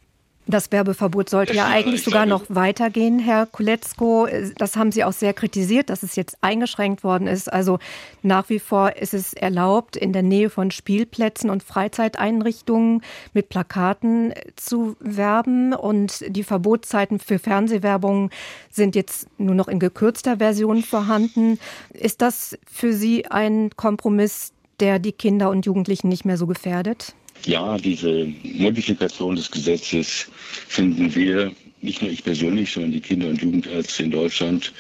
Das 0.49 0.71
Werbeverbot 0.71 1.29
sollte 1.29 1.55
ja 1.55 1.67
eigentlich 1.67 2.05
sogar 2.05 2.25
noch 2.25 2.45
weitergehen, 2.49 3.19
Herr 3.19 3.47
Kuletzko. 3.47 4.29
Das 4.57 4.77
haben 4.77 4.93
Sie 4.93 5.03
auch 5.03 5.13
sehr 5.13 5.35
kritisiert, 5.35 5.91
dass 5.91 6.05
es 6.05 6.15
jetzt 6.15 6.39
eingeschränkt 6.41 7.03
worden 7.03 7.27
ist. 7.27 7.53
Also 7.53 7.81
nach 8.23 8.49
wie 8.49 8.61
vor 8.61 8.95
ist 8.97 9.13
es 9.13 9.33
erlaubt, 9.33 9.97
in 9.97 10.13
der 10.13 10.23
Nähe 10.23 10.49
von 10.49 10.71
Spielplätzen 10.71 11.51
und 11.51 11.65
Freizeiteinrichtungen 11.65 13.03
mit 13.35 13.49
Plakaten 13.49 14.35
zu 14.55 14.97
werben. 15.01 15.75
Und 15.75 16.25
die 16.29 16.45
Verbotszeiten 16.45 17.19
für 17.19 17.41
Fernsehwerbung 17.41 18.31
sind 18.71 18.95
jetzt 18.95 19.27
nur 19.39 19.57
noch 19.57 19.67
in 19.67 19.81
gekürzter 19.81 20.37
Version 20.37 20.83
vorhanden. 20.83 21.59
Ist 21.93 22.23
das 22.23 22.57
für 22.71 22.93
Sie 22.93 23.27
ein 23.27 23.71
Kompromiss, 23.75 24.53
der 24.79 25.01
die 25.01 25.13
Kinder 25.13 25.51
und 25.51 25.67
Jugendlichen 25.67 26.09
nicht 26.09 26.25
mehr 26.25 26.37
so 26.37 26.47
gefährdet? 26.47 27.15
Ja, 27.45 27.77
diese 27.79 28.33
Modifikation 28.43 29.37
des 29.37 29.51
Gesetzes 29.51 30.27
finden 30.69 31.15
wir, 31.15 31.53
nicht 31.83 32.03
nur 32.03 32.11
ich 32.11 32.25
persönlich, 32.25 32.73
sondern 32.73 32.93
die 32.93 33.01
Kinder- 33.01 33.29
und 33.29 33.41
Jugendärzte 33.41 34.03
in 34.03 34.11
Deutschland 34.11 34.73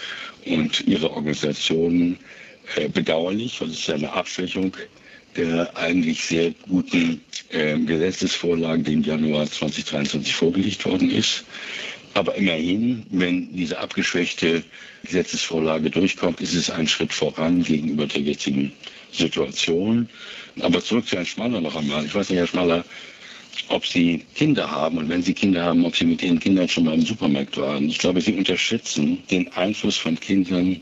und 0.47 0.87
ihre 0.87 1.11
Organisationen 1.11 2.19
äh, 2.75 2.89
bedauerlich, 2.89 3.61
weil 3.61 3.69
es 3.69 3.81
ist 3.81 3.91
eine 3.91 4.13
Abschwächung 4.13 4.73
der 5.37 5.77
eigentlich 5.77 6.25
sehr 6.25 6.53
guten 6.69 7.21
äh, 7.51 7.79
Gesetzesvorlage, 7.79 8.83
die 8.83 8.95
im 8.95 9.03
Januar 9.03 9.47
2023 9.47 10.35
vorgelegt 10.35 10.85
worden 10.85 11.11
ist. 11.11 11.45
Aber 12.15 12.35
immerhin, 12.37 13.05
wenn 13.11 13.55
diese 13.55 13.79
abgeschwächte 13.79 14.63
Gesetzesvorlage 15.05 15.91
durchkommt, 15.91 16.41
ist 16.41 16.55
es 16.55 16.71
ein 16.71 16.89
Schritt 16.89 17.13
voran 17.13 17.63
gegenüber 17.63 18.07
der 18.07 18.23
jetzigen 18.23 18.73
Situation. 19.13 20.09
Aber 20.61 20.83
zurück 20.83 21.07
zu 21.07 21.17
Herrn 21.17 21.27
Schmaller 21.27 21.61
noch 21.61 21.77
einmal. 21.77 22.05
Ich 22.05 22.15
weiß 22.15 22.31
nicht, 22.31 22.39
Herr 22.39 22.47
Schmaller, 22.47 22.85
ob 23.69 23.87
Sie 23.87 24.25
Kinder 24.35 24.71
haben 24.71 24.99
und 24.99 25.09
wenn 25.09 25.23
Sie 25.23 25.35
Kinder 25.35 25.65
haben, 25.65 25.85
ob 25.85 25.97
Sie 25.97 26.05
mit 26.05 26.23
Ihren 26.23 26.41
Kindern 26.41 26.69
schon 26.69 26.85
mal 26.85 26.95
im 26.95 27.03
Supermarkt 27.03 27.57
waren. 27.57 27.89
Ich 27.89 27.99
glaube, 27.99 28.21
Sie 28.21 28.33
unterschätzen 28.35 29.19
den 29.31 29.53
Einfluss 29.53 29.97
von 29.97 30.19
Kindern 30.19 30.81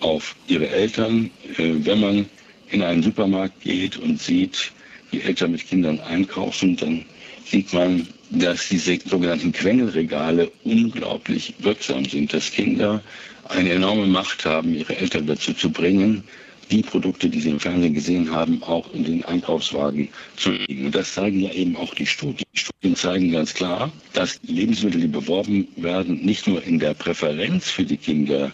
auf 0.00 0.34
ihre 0.46 0.68
Eltern. 0.68 1.30
Äh, 1.56 1.72
wenn 1.78 2.00
man 2.00 2.26
in 2.70 2.82
einen 2.82 3.02
Supermarkt 3.02 3.60
geht 3.62 3.96
und 3.96 4.20
sieht, 4.20 4.72
wie 5.10 5.20
Eltern 5.20 5.52
mit 5.52 5.66
Kindern 5.66 6.00
einkaufen, 6.00 6.76
dann 6.76 7.04
sieht 7.44 7.72
man, 7.72 8.06
dass 8.30 8.68
diese 8.68 8.98
sogenannten 9.04 9.52
Quengelregale 9.52 10.50
unglaublich 10.64 11.54
wirksam 11.60 12.04
sind, 12.04 12.32
dass 12.32 12.50
Kinder 12.50 13.02
eine 13.48 13.70
enorme 13.70 14.06
Macht 14.06 14.44
haben, 14.44 14.74
ihre 14.74 14.96
Eltern 14.96 15.26
dazu 15.26 15.52
zu 15.54 15.70
bringen, 15.70 16.24
die 16.70 16.82
Produkte, 16.82 17.28
die 17.28 17.40
sie 17.40 17.50
im 17.50 17.60
Fernsehen 17.60 17.94
gesehen 17.94 18.30
haben, 18.30 18.62
auch 18.62 18.92
in 18.92 19.04
den 19.04 19.24
Einkaufswagen 19.24 20.08
zu 20.36 20.50
legen. 20.50 20.86
Und 20.86 20.94
das 20.94 21.14
zeigen 21.14 21.40
ja 21.40 21.52
eben 21.52 21.76
auch 21.76 21.94
die 21.94 22.06
Studien. 22.06 22.46
Die 22.54 22.58
Studien 22.58 22.96
zeigen 22.96 23.32
ganz 23.32 23.54
klar, 23.54 23.92
dass 24.12 24.40
Lebensmittel, 24.42 25.00
die 25.00 25.06
beworben 25.06 25.68
werden, 25.76 26.24
nicht 26.24 26.46
nur 26.46 26.62
in 26.62 26.78
der 26.78 26.94
Präferenz 26.94 27.70
für 27.70 27.84
die 27.84 27.96
Kinder 27.96 28.52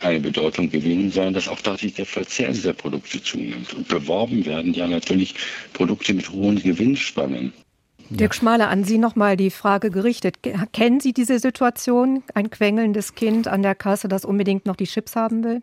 eine 0.00 0.20
Bedeutung 0.20 0.70
gewinnen, 0.70 1.10
sondern 1.10 1.34
dass 1.34 1.48
auch 1.48 1.60
tatsächlich 1.60 1.94
der 1.94 2.06
Verzehr 2.06 2.52
dieser 2.52 2.72
Produkte 2.72 3.22
zunimmt. 3.22 3.72
Und 3.72 3.88
beworben 3.88 4.44
werden 4.44 4.74
ja 4.74 4.86
natürlich 4.86 5.34
Produkte 5.72 6.14
mit 6.14 6.30
hohen 6.30 6.62
Gewinnspannen. 6.62 7.52
Dirk 8.10 8.34
Schmaler, 8.34 8.68
an 8.68 8.84
Sie 8.84 8.98
nochmal 8.98 9.36
die 9.36 9.50
Frage 9.50 9.90
gerichtet. 9.90 10.36
Kennen 10.72 11.00
Sie 11.00 11.14
diese 11.14 11.38
Situation, 11.38 12.22
ein 12.34 12.50
quengelndes 12.50 13.14
Kind 13.14 13.48
an 13.48 13.62
der 13.62 13.74
Kasse, 13.74 14.08
das 14.08 14.26
unbedingt 14.26 14.66
noch 14.66 14.76
die 14.76 14.84
Chips 14.84 15.16
haben 15.16 15.42
will? 15.42 15.62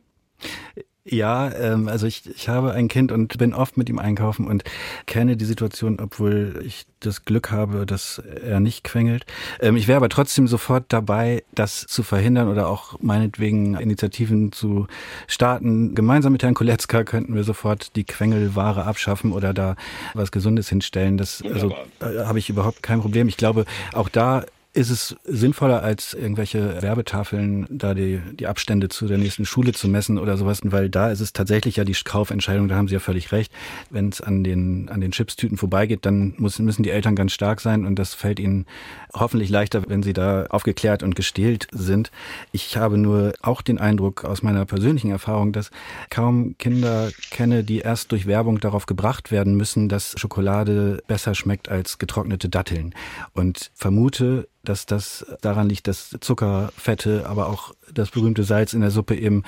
Ja, 1.04 1.52
ähm, 1.52 1.88
also 1.88 2.06
ich, 2.06 2.30
ich 2.30 2.48
habe 2.48 2.74
ein 2.74 2.88
Kind 2.88 3.12
und 3.12 3.36
bin 3.40 3.56
oft 3.56 3.76
mit 3.76 3.90
ihm 3.90 3.98
einkaufen 3.98 4.46
und 4.46 4.64
kenne 5.08 5.36
die 5.36 5.46
Situation, 5.46 6.00
obwohl 6.00 6.62
ich 6.64 6.86
das 7.00 7.26
Glück 7.26 7.50
habe, 7.50 7.88
dass 7.88 8.20
er 8.20 8.60
nicht 8.60 8.84
quengelt. 8.84 9.26
Ähm, 9.60 9.76
ich 9.78 9.88
wäre 9.88 9.98
aber 9.98 10.10
trotzdem 10.10 10.48
sofort 10.48 10.86
dabei, 10.90 11.44
das 11.56 11.88
zu 11.88 12.04
verhindern 12.04 12.50
oder 12.50 12.68
auch 12.68 13.00
meinetwegen 13.02 13.74
Initiativen 13.74 14.52
zu 14.52 14.86
starten. 15.26 15.96
Gemeinsam 15.96 16.34
mit 16.34 16.44
Herrn 16.44 16.54
Koletzka 16.54 17.04
könnten 17.04 17.34
wir 17.34 17.44
sofort 17.44 17.96
die 17.96 18.04
Quengelware 18.04 18.86
abschaffen 18.86 19.32
oder 19.32 19.56
da 19.56 19.76
was 20.14 20.32
Gesundes 20.32 20.70
hinstellen. 20.70 21.18
Das 21.18 21.42
also, 21.42 21.74
äh, 22.00 22.26
habe 22.26 22.38
ich 22.38 22.52
überhaupt 22.52 22.84
kein 22.84 23.02
Problem. 23.02 23.28
Ich 23.28 23.38
glaube, 23.38 23.66
auch 23.94 24.08
da 24.08 24.46
ist 24.74 24.90
es 24.90 25.16
sinnvoller, 25.26 25.84
als 25.84 26.14
irgendwelche 26.14 26.82
Werbetafeln 26.82 27.68
da 27.70 27.94
die, 27.94 28.22
die 28.34 28.48
Abstände 28.48 28.88
zu 28.88 29.06
der 29.08 29.18
nächsten 29.18 29.46
Schule 29.46 29.74
zu 29.74 29.90
messen 29.90 30.18
oder 30.18 30.38
sowas? 30.38 30.62
Weil 30.64 30.90
da 30.90 31.12
ist 31.12 31.20
es 31.20 31.34
tatsächlich 31.34 31.76
ja 31.76 31.84
die 31.84 31.96
Kaufentscheidung, 32.06 32.70
da 32.70 32.76
haben 32.76 32.88
Sie 32.88 32.94
ja 32.94 33.00
völlig 33.00 33.34
recht. 33.34 33.52
Wenn 33.90 34.10
es 34.10 34.22
an 34.22 34.46
den, 34.46 34.88
an 34.90 35.02
den 35.02 35.12
Chipstüten 35.12 35.58
vorbeigeht, 35.58 36.06
dann 36.06 36.36
muss, 36.38 36.58
müssen 36.60 36.84
die 36.84 36.90
Eltern 36.90 37.16
ganz 37.16 37.34
stark 37.34 37.60
sein 37.60 37.86
und 37.86 37.96
das 37.96 38.14
fällt 38.14 38.40
ihnen 38.40 38.66
hoffentlich 39.14 39.50
leichter, 39.50 39.84
wenn 39.88 40.04
sie 40.04 40.14
da 40.14 40.46
aufgeklärt 40.46 41.04
und 41.04 41.16
gestählt 41.16 41.68
sind. 41.72 42.12
Ich 42.54 42.78
habe 42.78 42.98
nur 42.98 43.34
auch 43.42 43.62
den 43.62 43.78
Eindruck 43.78 44.24
aus 44.24 44.42
meiner 44.42 44.66
persönlichen 44.66 45.12
Erfahrung, 45.12 45.52
dass 45.52 45.72
kaum 46.10 46.56
Kinder 46.58 47.10
kenne, 47.30 47.66
die 47.66 47.80
erst 47.80 48.12
durch 48.14 48.26
Werbung 48.26 48.60
darauf 48.62 48.86
gebracht 48.86 49.32
werden 49.32 49.56
müssen, 49.56 49.90
dass 49.90 50.16
Schokolade 50.18 51.04
besser 51.08 51.36
schmeckt 51.36 51.68
als 51.68 51.98
getrocknete 51.98 52.48
Datteln. 52.48 52.96
Und 53.34 53.72
vermute, 53.76 54.48
dass 54.64 54.86
das 54.86 55.26
daran 55.42 55.70
liegt, 55.70 55.88
dass 55.88 56.16
Zucker, 56.22 56.72
Fette, 56.78 57.26
aber 57.28 57.48
auch 57.48 57.74
das 57.94 58.12
berühmte 58.12 58.44
Salz 58.44 58.74
in 58.74 58.82
der 58.82 58.92
Suppe 58.92 59.16
eben 59.16 59.44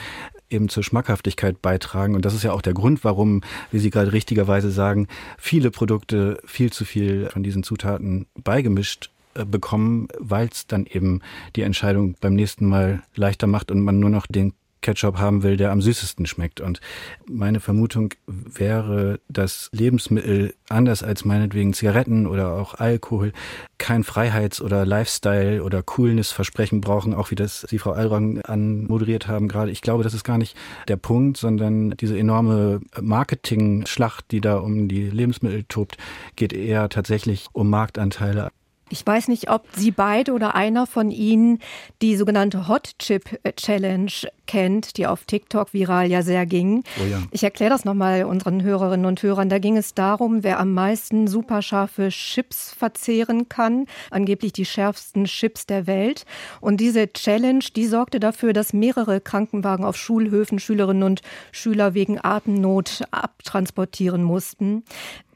eben 0.50 0.70
zur 0.70 0.84
Schmackhaftigkeit 0.84 1.62
beitragen. 1.62 2.16
Und 2.16 2.26
das 2.26 2.34
ist 2.34 2.44
ja 2.44 2.54
auch 2.54 2.62
der 2.62 2.74
Grund, 2.74 3.04
warum, 3.04 3.42
wie 3.72 3.80
Sie 3.80 3.90
gerade 3.90 4.14
richtigerweise 4.14 4.72
sagen, 4.72 5.08
viele 5.38 5.72
Produkte 5.72 6.40
viel 6.46 6.72
zu 6.72 6.86
viel 6.86 7.30
von 7.30 7.44
diesen 7.44 7.64
Zutaten 7.64 8.28
beigemischt 8.36 9.10
äh, 9.34 9.46
bekommen, 9.46 10.08
weil 10.20 10.48
es 10.48 10.68
dann 10.68 10.86
eben 10.86 11.22
die 11.56 11.64
Entscheidung 11.64 12.16
beim 12.22 12.36
nächsten 12.36 12.68
Mal 12.68 13.02
leichter 13.16 13.48
macht 13.48 13.72
und 13.72 13.82
man 13.82 14.00
nur 14.00 14.10
noch 14.10 14.28
den 14.28 14.54
Ketchup 14.84 15.18
haben 15.18 15.42
will, 15.42 15.58
der 15.58 15.72
am 15.72 15.82
süßesten 15.82 16.28
schmeckt. 16.28 16.62
Und 16.62 16.80
meine 17.28 17.60
Vermutung 17.60 18.14
wäre, 18.28 19.20
dass 19.28 19.70
Lebensmittel 19.72 20.54
anders 20.70 21.02
als 21.02 21.26
meinetwegen 21.26 21.74
Zigaretten 21.74 22.28
oder 22.28 22.54
auch 22.54 22.76
Alkohol 22.76 23.34
kein 23.80 24.04
Freiheits- 24.04 24.62
oder 24.62 24.86
Lifestyle- 24.86 25.64
oder 25.64 25.82
Coolness-Versprechen 25.82 26.82
brauchen, 26.82 27.14
auch 27.14 27.32
wie 27.32 27.36
das 27.36 27.66
Sie, 27.68 27.80
Frau 27.80 27.92
Alrang, 27.92 28.42
anmoderiert 28.42 29.28
haben 29.28 29.48
gerade. 29.48 29.72
Ich 29.72 29.82
glaube, 29.82 30.04
das 30.04 30.14
ist 30.14 30.24
gar 30.24 30.38
nicht 30.38 30.56
der 30.88 30.98
Punkt, 30.98 31.38
sondern 31.38 31.92
diese 31.92 32.18
enorme 32.18 32.82
Marketing-Schlacht, 33.02 34.32
die 34.32 34.42
da 34.42 34.58
um 34.58 34.88
die 34.88 35.10
Lebensmittel 35.10 35.64
tobt, 35.64 35.98
geht 36.36 36.54
eher 36.54 36.90
tatsächlich 36.90 37.48
um 37.54 37.70
Marktanteile. 37.70 38.52
Ich 38.90 39.06
weiß 39.06 39.28
nicht, 39.30 39.50
ob 39.50 39.66
Sie 39.76 39.92
beide 39.92 40.34
oder 40.34 40.56
einer 40.56 40.86
von 40.86 41.10
Ihnen 41.10 41.60
die 42.02 42.16
sogenannte 42.16 42.68
Hot 42.68 42.92
Chip 43.00 43.40
Challenge 43.56 44.12
kennt, 44.46 44.98
die 44.98 45.08
auf 45.08 45.24
TikTok 45.24 45.74
viral 45.74 46.12
ja 46.12 46.22
sehr 46.22 46.46
ging. 46.46 46.84
Oh 47.02 47.06
ja. 47.06 47.24
Ich 47.32 47.44
erkläre 47.44 47.72
das 47.72 47.86
nochmal 47.86 48.26
unseren 48.26 48.62
Hörerinnen 48.62 49.06
und 49.06 49.24
Hörern. 49.24 49.50
Da 49.50 49.58
ging 49.58 49.78
es 49.78 49.94
darum, 49.94 50.44
wer 50.44 50.60
am 50.60 50.74
meisten 50.74 51.28
superscharfe 51.28 52.10
Chips 52.10 52.72
verzehren 52.74 53.50
kann. 53.50 53.88
Angeblich 54.12 54.54
die 54.54 54.66
schärfsten 54.66 55.26
Chips 55.26 55.66
der 55.66 55.88
Welt. 55.88 56.26
Und 56.60 56.78
diese 56.78 57.12
Challenge, 57.12 57.64
die 57.76 57.88
sorgte 57.88 58.20
dafür, 58.20 58.54
dass 58.54 58.74
mehrere 58.74 59.22
Krankenwagen 59.22 59.86
auf 59.86 59.96
Schulhöfen 59.98 60.60
Schülerinnen 60.60 61.04
und 61.04 61.22
Schüler 61.52 61.94
wegen 61.94 62.20
Atemnot 62.24 63.02
abtransportieren 63.12 64.24
mussten. 64.24 64.84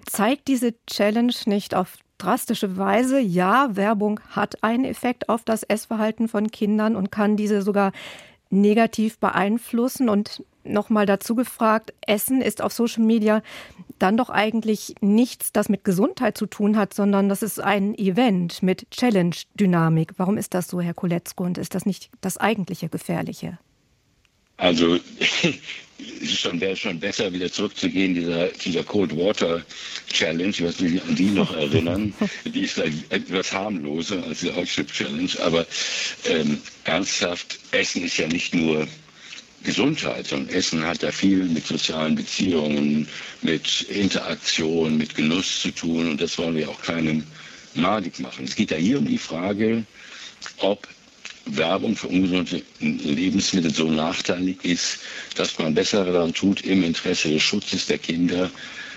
Zeigt 0.06 0.48
diese 0.48 0.74
Challenge 0.86 1.34
nicht 1.46 1.74
auf 1.76 1.98
drastische 2.18 2.78
Weise, 2.78 3.20
ja, 3.20 3.76
Werbung 3.76 4.20
hat 4.30 4.64
einen 4.64 4.86
Effekt 4.86 5.30
auf 5.30 5.44
das 5.44 5.64
Essverhalten 5.64 6.28
von 6.28 6.52
Kindern 6.52 6.96
und 6.96 7.12
kann 7.12 7.38
diese 7.38 7.62
sogar 7.62 7.92
negativ 8.50 9.18
beeinflussen. 9.20 10.10
Und 10.10 10.44
nochmal 10.64 11.06
dazu 11.06 11.36
gefragt, 11.36 11.94
Essen 12.06 12.42
ist 12.42 12.62
auf 12.62 12.74
Social 12.74 13.04
Media 13.04 13.42
dann 14.00 14.18
doch 14.18 14.30
eigentlich 14.30 14.96
nichts, 15.02 15.52
das 15.52 15.70
mit 15.70 15.84
Gesundheit 15.84 16.38
zu 16.38 16.46
tun 16.46 16.78
hat, 16.78 16.94
sondern 16.94 17.30
das 17.30 17.42
ist 17.42 17.60
ein 17.60 17.96
Event 17.96 18.62
mit 18.62 18.90
Challenge-Dynamik. 18.92 20.14
Warum 20.18 20.38
ist 20.38 20.54
das 20.54 20.68
so, 20.68 20.82
Herr 20.82 20.94
Koletzko? 20.94 21.44
Und 21.44 21.58
ist 21.58 21.74
das 21.74 21.86
nicht 21.86 22.12
das 22.22 22.38
eigentliche 22.38 22.90
Gefährliche? 22.90 23.58
Also 24.58 25.00
schon 26.26 26.60
wäre 26.60 26.76
schon 26.76 27.00
besser, 27.00 27.32
wieder 27.32 27.52
zurückzugehen, 27.52 28.14
dieser, 28.16 28.48
dieser 28.48 28.84
Cold 28.84 29.16
Water 29.16 29.64
Challenge, 30.12 30.50
ich 30.50 30.64
weiß 30.64 30.80
nicht, 30.80 31.04
an 31.04 31.16
die 31.16 31.26
noch 31.26 31.56
erinnern. 31.56 32.14
die 32.46 32.62
ist 32.62 32.78
etwas 32.78 33.52
harmloser 33.52 34.24
als 34.24 34.42
die 34.42 34.54
Hot 34.54 34.66
Chip 34.66 34.92
Challenge, 34.92 35.30
aber 35.44 35.66
ähm, 36.26 36.60
ernsthaft, 36.86 37.60
Essen 37.72 38.04
ist 38.04 38.18
ja 38.18 38.28
nicht 38.28 38.54
nur 38.54 38.88
Gesundheit, 39.64 40.28
sondern 40.28 40.56
Essen 40.56 40.86
hat 40.86 41.02
ja 41.02 41.12
viel 41.12 41.44
mit 41.44 41.66
sozialen 41.66 42.16
Beziehungen, 42.16 43.08
mit 43.42 43.82
Interaktion, 43.84 44.98
mit 44.98 45.16
Genuss 45.16 45.62
zu 45.62 45.72
tun 45.72 46.12
und 46.12 46.22
das 46.22 46.38
wollen 46.38 46.56
wir 46.56 46.70
auch 46.70 46.82
keinem 46.82 47.24
madig 47.74 48.20
machen. 48.20 48.46
Es 48.46 48.56
geht 48.56 48.72
ja 48.72 48.78
hier 48.78 49.00
um 49.00 49.08
die 49.08 49.18
Frage, 49.18 49.84
ob 50.58 50.88
Werbung 51.50 51.96
für 51.96 52.08
ungesunde 52.08 52.62
Lebensmittel 52.80 53.74
so 53.74 53.90
nachteilig 53.90 54.58
ist, 54.64 55.00
dass 55.36 55.58
man 55.60 55.74
besser 55.74 56.06
daran 56.06 56.34
tut, 56.34 56.62
im 56.62 56.84
Interesse 56.84 57.30
des 57.30 57.42
Schutzes 57.44 57.86
der 57.88 57.98
Kinder 57.98 58.50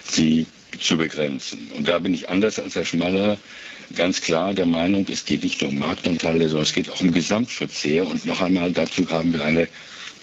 sie 0.08 0.46
zu 0.80 0.96
begrenzen. 0.96 1.70
Und 1.76 1.88
da 1.88 1.98
bin 1.98 2.14
ich 2.14 2.28
anders 2.28 2.58
als 2.58 2.74
Herr 2.74 2.84
Schmaller 2.84 3.36
ganz 3.96 4.20
klar 4.20 4.54
der 4.54 4.66
Meinung, 4.66 5.04
es 5.10 5.24
geht 5.24 5.42
nicht 5.42 5.60
nur 5.60 5.70
um 5.70 5.78
Marktanteile, 5.78 6.48
sondern 6.48 6.62
es 6.62 6.72
geht 6.72 6.88
auch 6.90 7.00
um 7.00 7.12
Gesamtverzehr. 7.12 8.06
Und 8.06 8.24
noch 8.26 8.40
einmal 8.40 8.72
dazu 8.72 9.08
haben 9.10 9.32
wir 9.32 9.44
eine 9.44 9.68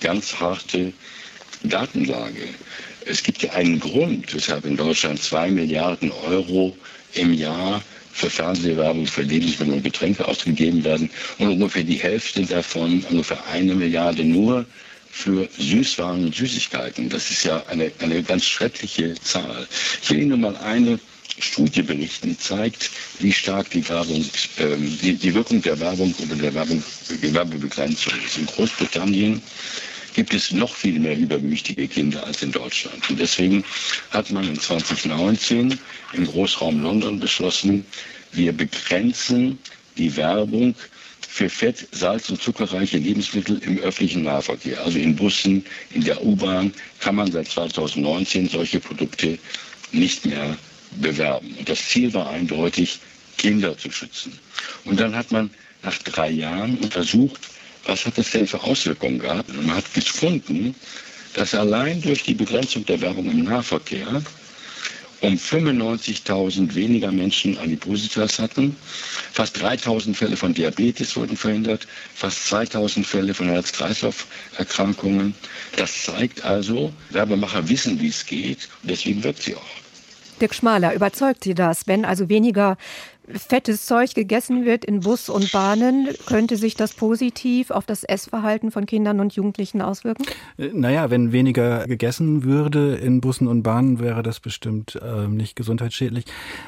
ganz 0.02 0.40
harte 0.40 0.94
Datenlage. 1.64 2.48
Es 3.06 3.24
gibt 3.24 3.42
ja 3.44 3.52
einen 3.54 3.80
Grund, 3.80 4.34
weshalb 4.34 4.66
in 4.66 4.78
Deutschland 4.78 5.22
zwei 5.22 5.50
Milliarden 5.50 6.12
Euro 6.12 6.76
im 7.14 7.34
Jahr 7.34 7.82
für 8.18 8.30
Fernsehwerbung, 8.32 9.06
für 9.06 9.22
Lebensmittel 9.22 9.76
und 9.76 9.84
Getränke 9.84 10.28
ausgegeben 10.28 10.84
werden 10.84 11.10
und 11.38 11.50
ungefähr 11.50 11.84
die 11.84 11.98
Hälfte 12.00 12.42
davon, 12.44 13.04
ungefähr 13.12 13.38
eine 13.48 13.76
Milliarde 13.76 14.24
nur 14.24 14.66
für 15.12 15.48
Süßwaren 15.58 16.26
und 16.26 16.36
Süßigkeiten. 16.36 17.10
Das 17.10 17.30
ist 17.30 17.44
ja 17.44 17.64
eine, 17.68 17.92
eine 18.00 18.24
ganz 18.24 18.46
schreckliche 18.46 19.14
Zahl. 19.22 19.68
Ich 20.02 20.10
will 20.10 20.18
Ihnen 20.20 20.30
nur 20.30 20.38
mal 20.52 20.58
eine 20.58 21.00
Studie 21.40 21.84
berichten, 21.84 22.30
die 22.30 22.38
zeigt, 22.40 22.90
wie 23.20 23.32
stark 23.32 23.70
die 23.70 23.88
Werbung, 23.88 24.26
ähm, 24.60 24.98
die, 25.02 25.14
die 25.14 25.34
Wirkung 25.36 25.62
der 25.62 25.80
Werbung 25.80 26.14
oder 26.24 26.36
der 26.36 26.54
Werbung, 26.56 26.84
Werbebegrenzung 27.22 28.14
ist. 28.26 28.38
In 28.40 28.48
Großbritannien 28.48 29.42
gibt 30.18 30.34
es 30.34 30.52
noch 30.52 30.74
viel 30.74 30.98
mehr 31.00 31.16
übergewichtige 31.16 31.88
Kinder 31.88 32.26
als 32.26 32.42
in 32.42 32.52
Deutschland. 32.52 33.08
Und 33.08 33.20
deswegen 33.20 33.64
hat 34.10 34.32
man 34.32 34.48
in 34.48 34.60
2019 34.60 35.78
im 36.14 36.26
Großraum 36.26 36.82
London 36.82 37.20
beschlossen, 37.20 37.86
wir 38.32 38.52
begrenzen 38.52 39.60
die 39.96 40.16
Werbung 40.18 40.74
für 41.22 41.48
fett-, 41.50 41.88
salz- 41.92 42.32
und 42.32 42.42
zuckerreiche 42.42 42.98
Lebensmittel 42.98 43.60
im 43.60 43.78
öffentlichen 43.78 44.24
Nahverkehr. 44.24 44.84
Also 44.84 44.98
in 44.98 45.16
Bussen, 45.16 45.64
in 45.94 46.04
der 46.04 46.26
U-Bahn 46.26 46.74
kann 47.00 47.14
man 47.14 47.32
seit 47.32 47.50
2019 47.50 48.50
solche 48.50 48.80
Produkte 48.80 49.38
nicht 49.92 50.26
mehr 50.26 50.58
bewerben. 51.00 51.54
Und 51.60 51.70
das 51.70 51.90
Ziel 51.90 52.12
war 52.16 52.28
eindeutig, 52.32 52.98
Kinder 53.38 53.78
zu 53.78 53.92
schützen. 53.92 54.34
Und 54.84 55.00
dann 55.00 55.16
hat 55.16 55.32
man 55.32 55.52
nach 55.84 56.00
drei 56.00 56.32
Jahren 56.32 56.76
untersucht, 56.80 57.40
was 57.88 58.06
hat 58.06 58.18
das 58.18 58.32
denn 58.32 58.48
für 58.48 58.62
Auswirkungen 58.62 59.20
gehabt. 59.20 59.50
Man 59.56 59.76
hat 59.76 59.94
gefunden, 59.94 60.76
dass 61.34 61.54
allein 61.54 62.02
durch 62.02 62.24
die 62.24 62.34
Begrenzung 62.34 62.86
der 62.86 63.02
Werbung 63.02 63.30
im 63.32 63.44
Nahverkehr 63.44 64.22
um 65.22 65.34
95.000 65.34 66.76
weniger 66.76 67.12
Menschen 67.12 67.58
Adipositas 67.58 68.38
hatten. 68.38 68.76
Fast 69.32 69.58
3.000 69.58 70.14
Fälle 70.14 70.38
von 70.38 70.54
Diabetes 70.54 71.16
wurden 71.16 71.36
verhindert, 71.36 71.88
fast 72.14 72.54
2.000 72.54 73.04
Fälle 73.04 73.34
von 73.34 73.50
Herz-Kreislauf-Erkrankungen. 73.50 75.34
Das 75.76 76.04
zeigt 76.04 76.44
also, 76.44 76.94
Werbemacher 77.10 77.68
wissen, 77.68 78.00
wie 78.00 78.10
es 78.10 78.26
geht 78.26 78.70
und 78.84 78.92
deswegen 78.92 79.24
wirkt 79.24 79.42
sie 79.42 79.56
auch. 79.56 79.66
Dirk 80.40 80.54
Schmaler, 80.54 80.94
überzeugt 80.94 81.44
Sie 81.44 81.56
das? 81.56 81.88
Wenn 81.88 82.06
also 82.06 82.30
weniger 82.30 82.78
fettes 83.28 83.86
Zeug 83.86 84.14
gegessen 84.14 84.66
wird 84.66 84.86
in 84.86 85.02
Bus 85.02 85.30
und 85.30 85.52
Bahnen, 85.52 86.10
könnte 86.26 86.58
sich 86.58 86.76
das 86.76 86.94
positiv 86.94 87.72
auf 87.72 87.86
das 87.86 88.04
Essverhalten 88.04 88.72
von 88.72 88.86
Kindern 88.86 89.20
und 89.20 89.34
Jugendlichen 89.34 89.82
auswirken? 89.82 90.26
Äh, 90.58 90.70
naja, 90.74 91.10
wenn 91.10 91.32
weniger 91.32 91.86
gegessen 91.88 92.44
würde 92.44 92.96
in 92.96 93.22
Bussen 93.22 93.48
und 93.48 93.64
Bahnen, 93.64 94.00
wäre 94.00 94.24
das 94.24 94.40
bestimmt 94.40 95.00
äh, 95.02 95.28
nicht 95.28 95.56
gesundheitsschädlich. 95.56 96.26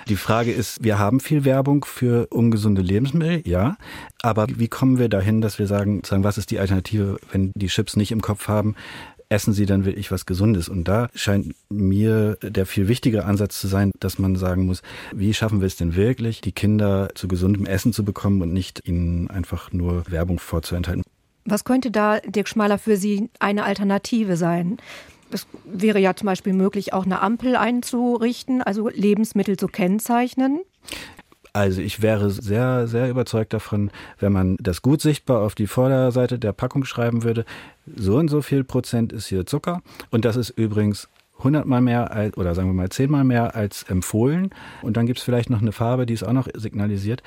Die 0.08 0.16
Frage 0.16 0.52
ist, 0.52 0.84
wir 0.84 1.00
haben 1.00 1.20
viel 1.20 1.46
Werbung 1.46 1.86
für 1.86 2.28
ungesunde 2.28 2.82
Lebensmittel, 2.82 3.42
ja, 3.46 3.78
aber 4.22 4.48
wie 4.50 4.68
kommen 4.68 5.00
wir 5.00 5.10
dahin, 5.10 5.42
dass 5.42 5.60
wir 5.60 5.68
sagen, 5.68 6.02
sagen, 6.06 6.24
was 6.24 6.38
ist 6.38 6.52
die 6.52 6.60
Alternative, 6.60 7.18
wenn 7.32 7.52
die 7.56 7.68
Chips 7.68 7.96
nicht 7.96 8.12
im 8.12 8.22
Kopf 8.22 8.48
haben? 8.48 8.76
Essen 9.30 9.54
sie 9.54 9.66
dann 9.66 9.86
wirklich 9.86 10.12
was 10.12 10.26
Gesundes? 10.26 10.68
Und 10.70 10.88
da 10.88 11.10
scheint 11.14 11.56
mir 11.70 12.38
der 12.42 12.66
viel 12.66 12.88
wichtigere 12.88 13.26
Ansatz 13.26 13.60
zu 13.60 13.68
sein, 13.68 13.92
dass 14.00 14.20
man 14.20 14.36
sagen 14.36 14.66
muss, 14.66 14.82
wie 15.14 15.34
schaffen 15.34 15.62
wir 15.62 15.68
es 15.68 15.78
denn 15.78 15.96
wirklich, 15.96 16.42
die 16.42 16.52
Kinder 16.52 17.10
zu 17.16 17.28
gesundem 17.28 17.66
Essen 17.66 17.94
zu 17.94 18.04
bekommen 18.04 18.42
und 18.42 18.52
nicht 18.54 18.88
ihnen 18.88 19.30
einfach 19.30 19.72
nur 19.72 20.04
Werbung 20.10 20.40
vorzuenthalten? 20.40 21.04
Was 21.46 21.64
könnte 21.64 21.92
da, 21.92 22.20
Dirk 22.20 22.48
Schmaler, 22.48 22.78
für 22.78 22.98
Sie 22.98 23.30
eine 23.40 23.64
Alternative 23.64 24.36
sein? 24.36 24.78
Es 25.32 25.48
wäre 25.64 26.00
ja 26.00 26.16
zum 26.16 26.26
Beispiel 26.26 26.54
möglich, 26.54 26.94
auch 26.94 27.06
eine 27.06 27.22
Ampel 27.22 27.56
einzurichten, 27.56 28.62
also 28.62 28.90
Lebensmittel 28.90 29.58
zu 29.58 29.68
kennzeichnen. 29.68 30.62
Also 31.54 31.82
ich 31.82 32.02
wäre 32.02 32.30
sehr, 32.30 32.88
sehr 32.88 33.10
überzeugt 33.10 33.54
davon, 33.54 33.92
wenn 34.20 34.32
man 34.32 34.58
das 34.60 34.82
gut 34.82 35.02
sichtbar 35.02 35.42
auf 35.42 35.56
die 35.56 35.68
Vorderseite 35.68 36.38
der 36.40 36.54
Packung 36.54 36.86
schreiben 36.86 37.24
würde, 37.24 37.46
so 37.96 38.18
und 38.18 38.28
so 38.28 38.42
viel 38.42 38.64
Prozent 38.64 39.12
ist 39.12 39.28
hier 39.28 39.46
Zucker 39.46 39.82
und 40.12 40.26
das 40.26 40.36
ist 40.36 40.52
übrigens 40.52 41.10
hundertmal 41.44 41.82
mehr 41.82 42.12
als, 42.12 42.38
oder 42.38 42.54
sagen 42.54 42.70
wir 42.70 42.74
mal 42.74 42.90
zehnmal 42.90 43.24
mehr 43.24 43.56
als 43.56 43.84
empfohlen. 43.84 44.50
Und 44.82 44.98
dann 44.98 45.06
gibt 45.06 45.20
es 45.20 45.26
vielleicht 45.26 45.50
noch 45.50 45.62
eine 45.62 45.72
Farbe, 45.72 46.06
die 46.06 46.14
ist 46.14 46.24
auch 46.24 46.34
noch 46.34 46.48
signalisiert. 46.54 47.24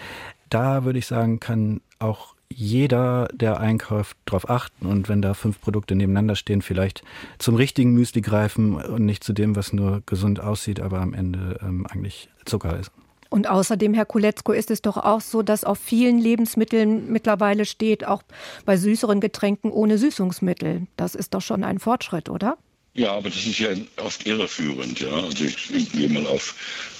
Da 0.50 0.84
würde 0.84 0.98
ich 0.98 1.06
sagen, 1.06 1.40
kann 1.40 1.80
auch 1.98 2.34
jeder, 2.54 3.28
der 3.32 3.60
einkauft, 3.60 4.16
darauf 4.26 4.50
achten 4.50 4.84
und 4.84 5.08
wenn 5.08 5.22
da 5.22 5.32
fünf 5.32 5.60
Produkte 5.60 5.94
nebeneinander 5.94 6.36
stehen, 6.36 6.60
vielleicht 6.60 7.02
zum 7.38 7.54
richtigen 7.54 7.94
Müsli 7.94 8.20
greifen 8.20 8.74
und 8.74 9.06
nicht 9.06 9.24
zu 9.24 9.32
dem, 9.32 9.56
was 9.56 9.72
nur 9.72 10.02
gesund 10.04 10.40
aussieht, 10.40 10.80
aber 10.80 11.00
am 11.00 11.14
Ende 11.14 11.58
ähm, 11.62 11.86
eigentlich 11.86 12.28
Zucker 12.44 12.78
ist. 12.78 12.92
Und 13.32 13.48
außerdem, 13.48 13.94
Herr 13.94 14.04
Kuletzko, 14.04 14.52
ist 14.52 14.70
es 14.70 14.82
doch 14.82 14.98
auch 14.98 15.22
so, 15.22 15.40
dass 15.40 15.64
auf 15.64 15.78
vielen 15.78 16.18
Lebensmitteln 16.18 17.10
mittlerweile 17.10 17.64
steht, 17.64 18.06
auch 18.06 18.22
bei 18.66 18.76
süßeren 18.76 19.20
Getränken 19.20 19.70
ohne 19.70 19.96
Süßungsmittel. 19.96 20.82
Das 20.98 21.14
ist 21.14 21.32
doch 21.32 21.40
schon 21.40 21.64
ein 21.64 21.78
Fortschritt, 21.78 22.28
oder? 22.28 22.58
Ja, 22.92 23.12
aber 23.12 23.30
das 23.30 23.46
ist 23.46 23.58
ja 23.58 23.70
oft 23.96 24.26
irreführend. 24.26 25.00
Ja. 25.00 25.14
Also 25.14 25.44
ich, 25.44 25.74
ich 25.74 25.92
gehe 25.92 26.10
mal 26.10 26.26
auf, 26.26 26.54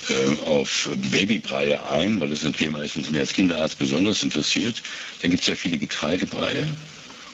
äh, 0.08 0.48
auf 0.48 0.88
Babybreie 1.10 1.78
ein, 1.90 2.18
weil 2.18 2.30
das 2.30 2.46
ein 2.46 2.54
Thema 2.54 2.82
ist, 2.82 2.96
das 2.96 3.10
mich 3.10 3.20
als 3.20 3.34
Kinderarzt 3.34 3.78
besonders 3.78 4.22
interessiert. 4.22 4.82
Da 5.20 5.28
gibt 5.28 5.42
es 5.42 5.48
ja 5.48 5.54
viele 5.54 5.76
Getreidebreie. 5.76 6.66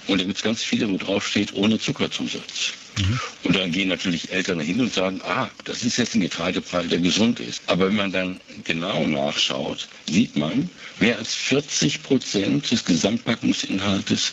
Und 0.08 0.20
da 0.20 0.24
gibt 0.24 0.38
es 0.38 0.42
ganz 0.42 0.64
viele, 0.64 0.90
wo 0.90 0.96
drauf 0.96 1.24
steht, 1.24 1.54
ohne 1.54 1.78
Zuckerzusatz. 1.78 2.72
Mhm. 2.98 3.20
Und 3.44 3.56
dann 3.56 3.70
gehen 3.70 3.88
natürlich 3.88 4.32
Eltern 4.32 4.60
hin 4.60 4.80
und 4.80 4.92
sagen, 4.92 5.20
ah, 5.24 5.48
das 5.64 5.82
ist 5.82 5.96
jetzt 5.96 6.14
ein 6.14 6.20
Getreidebrei, 6.20 6.84
der 6.84 6.98
gesund 6.98 7.40
ist. 7.40 7.62
Aber 7.66 7.88
wenn 7.88 7.96
man 7.96 8.12
dann 8.12 8.40
genau 8.64 9.06
nachschaut, 9.06 9.88
sieht 10.08 10.36
man, 10.36 10.68
mehr 11.00 11.18
als 11.18 11.34
40 11.34 12.02
Prozent 12.02 12.70
des 12.70 12.84
Gesamtpackungsinhaltes 12.84 14.32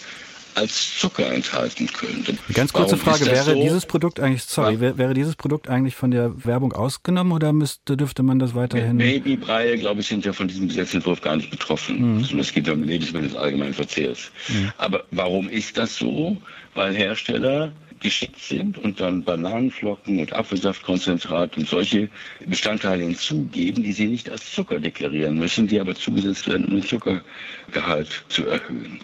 als 0.55 0.99
Zucker 0.99 1.31
enthalten 1.31 1.87
könnte. 1.87 2.37
Ganz 2.53 2.71
kurze 2.71 2.97
Warum 2.97 3.19
Frage, 3.19 3.29
wäre 3.29 3.43
so? 3.43 3.61
dieses 3.61 3.85
Produkt 3.85 4.19
eigentlich, 4.19 4.43
sorry, 4.43 4.75
ja. 4.75 4.97
wäre 4.97 5.13
dieses 5.13 5.35
Produkt 5.35 5.67
eigentlich 5.69 5.95
von 5.95 6.11
der 6.11 6.45
Werbung 6.45 6.73
ausgenommen 6.73 7.33
oder 7.33 7.53
müsste, 7.53 7.97
dürfte 7.97 8.23
man 8.23 8.39
das 8.39 8.55
weiterhin? 8.55 8.97
Babybreie, 8.97 9.77
glaube 9.77 10.01
ich, 10.01 10.07
sind 10.07 10.25
ja 10.25 10.33
von 10.33 10.47
diesem 10.47 10.67
Gesetzentwurf 10.67 11.21
gar 11.21 11.35
nicht 11.35 11.51
betroffen. 11.51 12.15
Mhm. 12.15 12.23
Also 12.23 12.37
es 12.37 12.53
geht 12.53 12.69
um 12.69 12.83
Lebensmittel 12.83 13.29
des 13.29 13.37
allgemeinen 13.37 13.73
Verzehrs. 13.73 14.31
Mhm. 14.47 14.71
Aber 14.77 15.03
warum 15.11 15.49
ist 15.49 15.77
das 15.77 15.95
so? 15.97 16.37
Weil 16.73 16.95
Hersteller 16.95 17.71
geschickt 17.99 18.39
sind 18.39 18.77
und 18.77 18.99
dann 18.99 19.23
Bananenflocken 19.23 20.19
und 20.19 20.33
Apfelsaftkonzentrat 20.33 21.57
und 21.57 21.67
solche 21.67 22.09
Bestandteile 22.45 23.03
hinzugeben, 23.03 23.83
die 23.83 23.93
sie 23.93 24.07
nicht 24.07 24.29
als 24.29 24.51
Zucker 24.53 24.79
deklarieren 24.79 25.37
müssen, 25.37 25.67
die 25.67 25.79
aber 25.79 25.95
zugesetzt 25.95 26.47
werden, 26.47 26.65
um 26.65 26.75
den 26.75 26.83
Zuckergehalt 26.83 28.25
zu 28.29 28.45
erhöhen. 28.45 28.99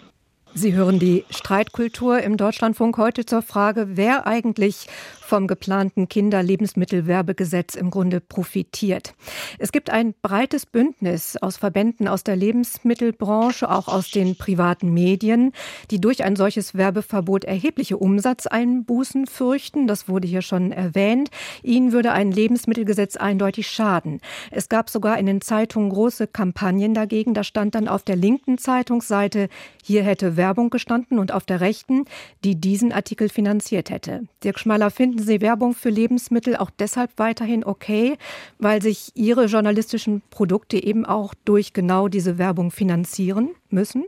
Sie 0.54 0.74
hören 0.74 0.98
die 0.98 1.24
Streitkultur 1.30 2.20
im 2.20 2.36
Deutschlandfunk 2.36 2.98
heute 2.98 3.24
zur 3.24 3.40
Frage, 3.40 3.96
wer 3.96 4.26
eigentlich 4.26 4.86
vom 5.32 5.46
geplanten 5.46 6.10
Kinderlebensmittelwerbegesetz 6.10 7.74
im 7.74 7.90
Grunde 7.90 8.20
profitiert. 8.20 9.14
Es 9.58 9.72
gibt 9.72 9.88
ein 9.88 10.12
breites 10.20 10.66
Bündnis 10.66 11.38
aus 11.38 11.56
Verbänden 11.56 12.06
aus 12.06 12.22
der 12.22 12.36
Lebensmittelbranche, 12.36 13.70
auch 13.70 13.88
aus 13.88 14.10
den 14.10 14.36
privaten 14.36 14.92
Medien, 14.92 15.52
die 15.90 16.02
durch 16.02 16.22
ein 16.22 16.36
solches 16.36 16.74
Werbeverbot 16.74 17.44
erhebliche 17.44 17.96
Umsatzeinbußen 17.96 19.26
fürchten. 19.26 19.86
Das 19.86 20.06
wurde 20.06 20.28
hier 20.28 20.42
schon 20.42 20.70
erwähnt. 20.70 21.30
Ihnen 21.62 21.92
würde 21.92 22.12
ein 22.12 22.30
Lebensmittelgesetz 22.30 23.16
eindeutig 23.16 23.68
schaden. 23.68 24.20
Es 24.50 24.68
gab 24.68 24.90
sogar 24.90 25.16
in 25.18 25.24
den 25.24 25.40
Zeitungen 25.40 25.88
große 25.88 26.26
Kampagnen 26.26 26.92
dagegen. 26.92 27.32
Da 27.32 27.42
stand 27.42 27.74
dann 27.74 27.88
auf 27.88 28.02
der 28.02 28.16
linken 28.16 28.58
Zeitungsseite, 28.58 29.48
hier 29.82 30.02
hätte 30.02 30.36
Werbung 30.42 30.70
gestanden 30.70 31.20
und 31.20 31.30
auf 31.30 31.46
der 31.46 31.60
rechten, 31.60 32.04
die 32.42 32.56
diesen 32.56 32.90
Artikel 32.90 33.28
finanziert 33.28 33.90
hätte. 33.90 34.24
Dirk 34.42 34.58
Schmaler, 34.58 34.90
finden 34.90 35.22
Sie 35.22 35.40
Werbung 35.40 35.72
für 35.72 35.88
Lebensmittel 35.88 36.56
auch 36.56 36.70
deshalb 36.70 37.12
weiterhin 37.16 37.64
okay, 37.64 38.18
weil 38.58 38.82
sich 38.82 39.12
Ihre 39.14 39.44
journalistischen 39.46 40.20
Produkte 40.30 40.82
eben 40.82 41.06
auch 41.06 41.32
durch 41.44 41.72
genau 41.72 42.08
diese 42.08 42.38
Werbung 42.38 42.72
finanzieren 42.72 43.50
müssen? 43.70 44.04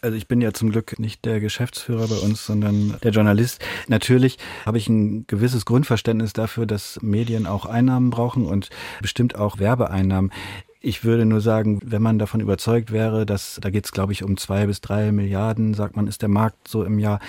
Also 0.00 0.16
ich 0.16 0.26
bin 0.26 0.40
ja 0.40 0.54
zum 0.54 0.70
Glück 0.70 0.98
nicht 0.98 1.26
der 1.26 1.40
Geschäftsführer 1.40 2.08
bei 2.08 2.16
uns, 2.16 2.46
sondern 2.46 2.96
der 3.02 3.10
Journalist. 3.10 3.60
Natürlich 3.86 4.38
habe 4.64 4.78
ich 4.78 4.88
ein 4.88 5.26
gewisses 5.26 5.66
Grundverständnis 5.66 6.32
dafür, 6.32 6.64
dass 6.64 6.98
Medien 7.02 7.46
auch 7.46 7.66
Einnahmen 7.66 8.08
brauchen 8.08 8.46
und 8.46 8.70
bestimmt 9.02 9.36
auch 9.36 9.58
Werbeeinnahmen. 9.58 10.32
Ich 10.82 11.04
würde 11.04 11.26
nur 11.26 11.42
sagen, 11.42 11.78
wenn 11.84 12.00
man 12.00 12.18
davon 12.18 12.40
überzeugt 12.40 12.90
wäre, 12.90 13.26
dass 13.26 13.58
da 13.60 13.68
geht 13.68 13.84
es, 13.84 13.92
glaube 13.92 14.14
ich, 14.14 14.24
um 14.24 14.38
zwei 14.38 14.66
bis 14.66 14.80
drei 14.80 15.12
Milliarden, 15.12 15.74
sagt 15.74 15.94
man, 15.94 16.06
ist 16.06 16.22
der 16.22 16.30
Markt 16.30 16.68
so 16.68 16.84
im 16.84 16.98
Jahr. 16.98 17.20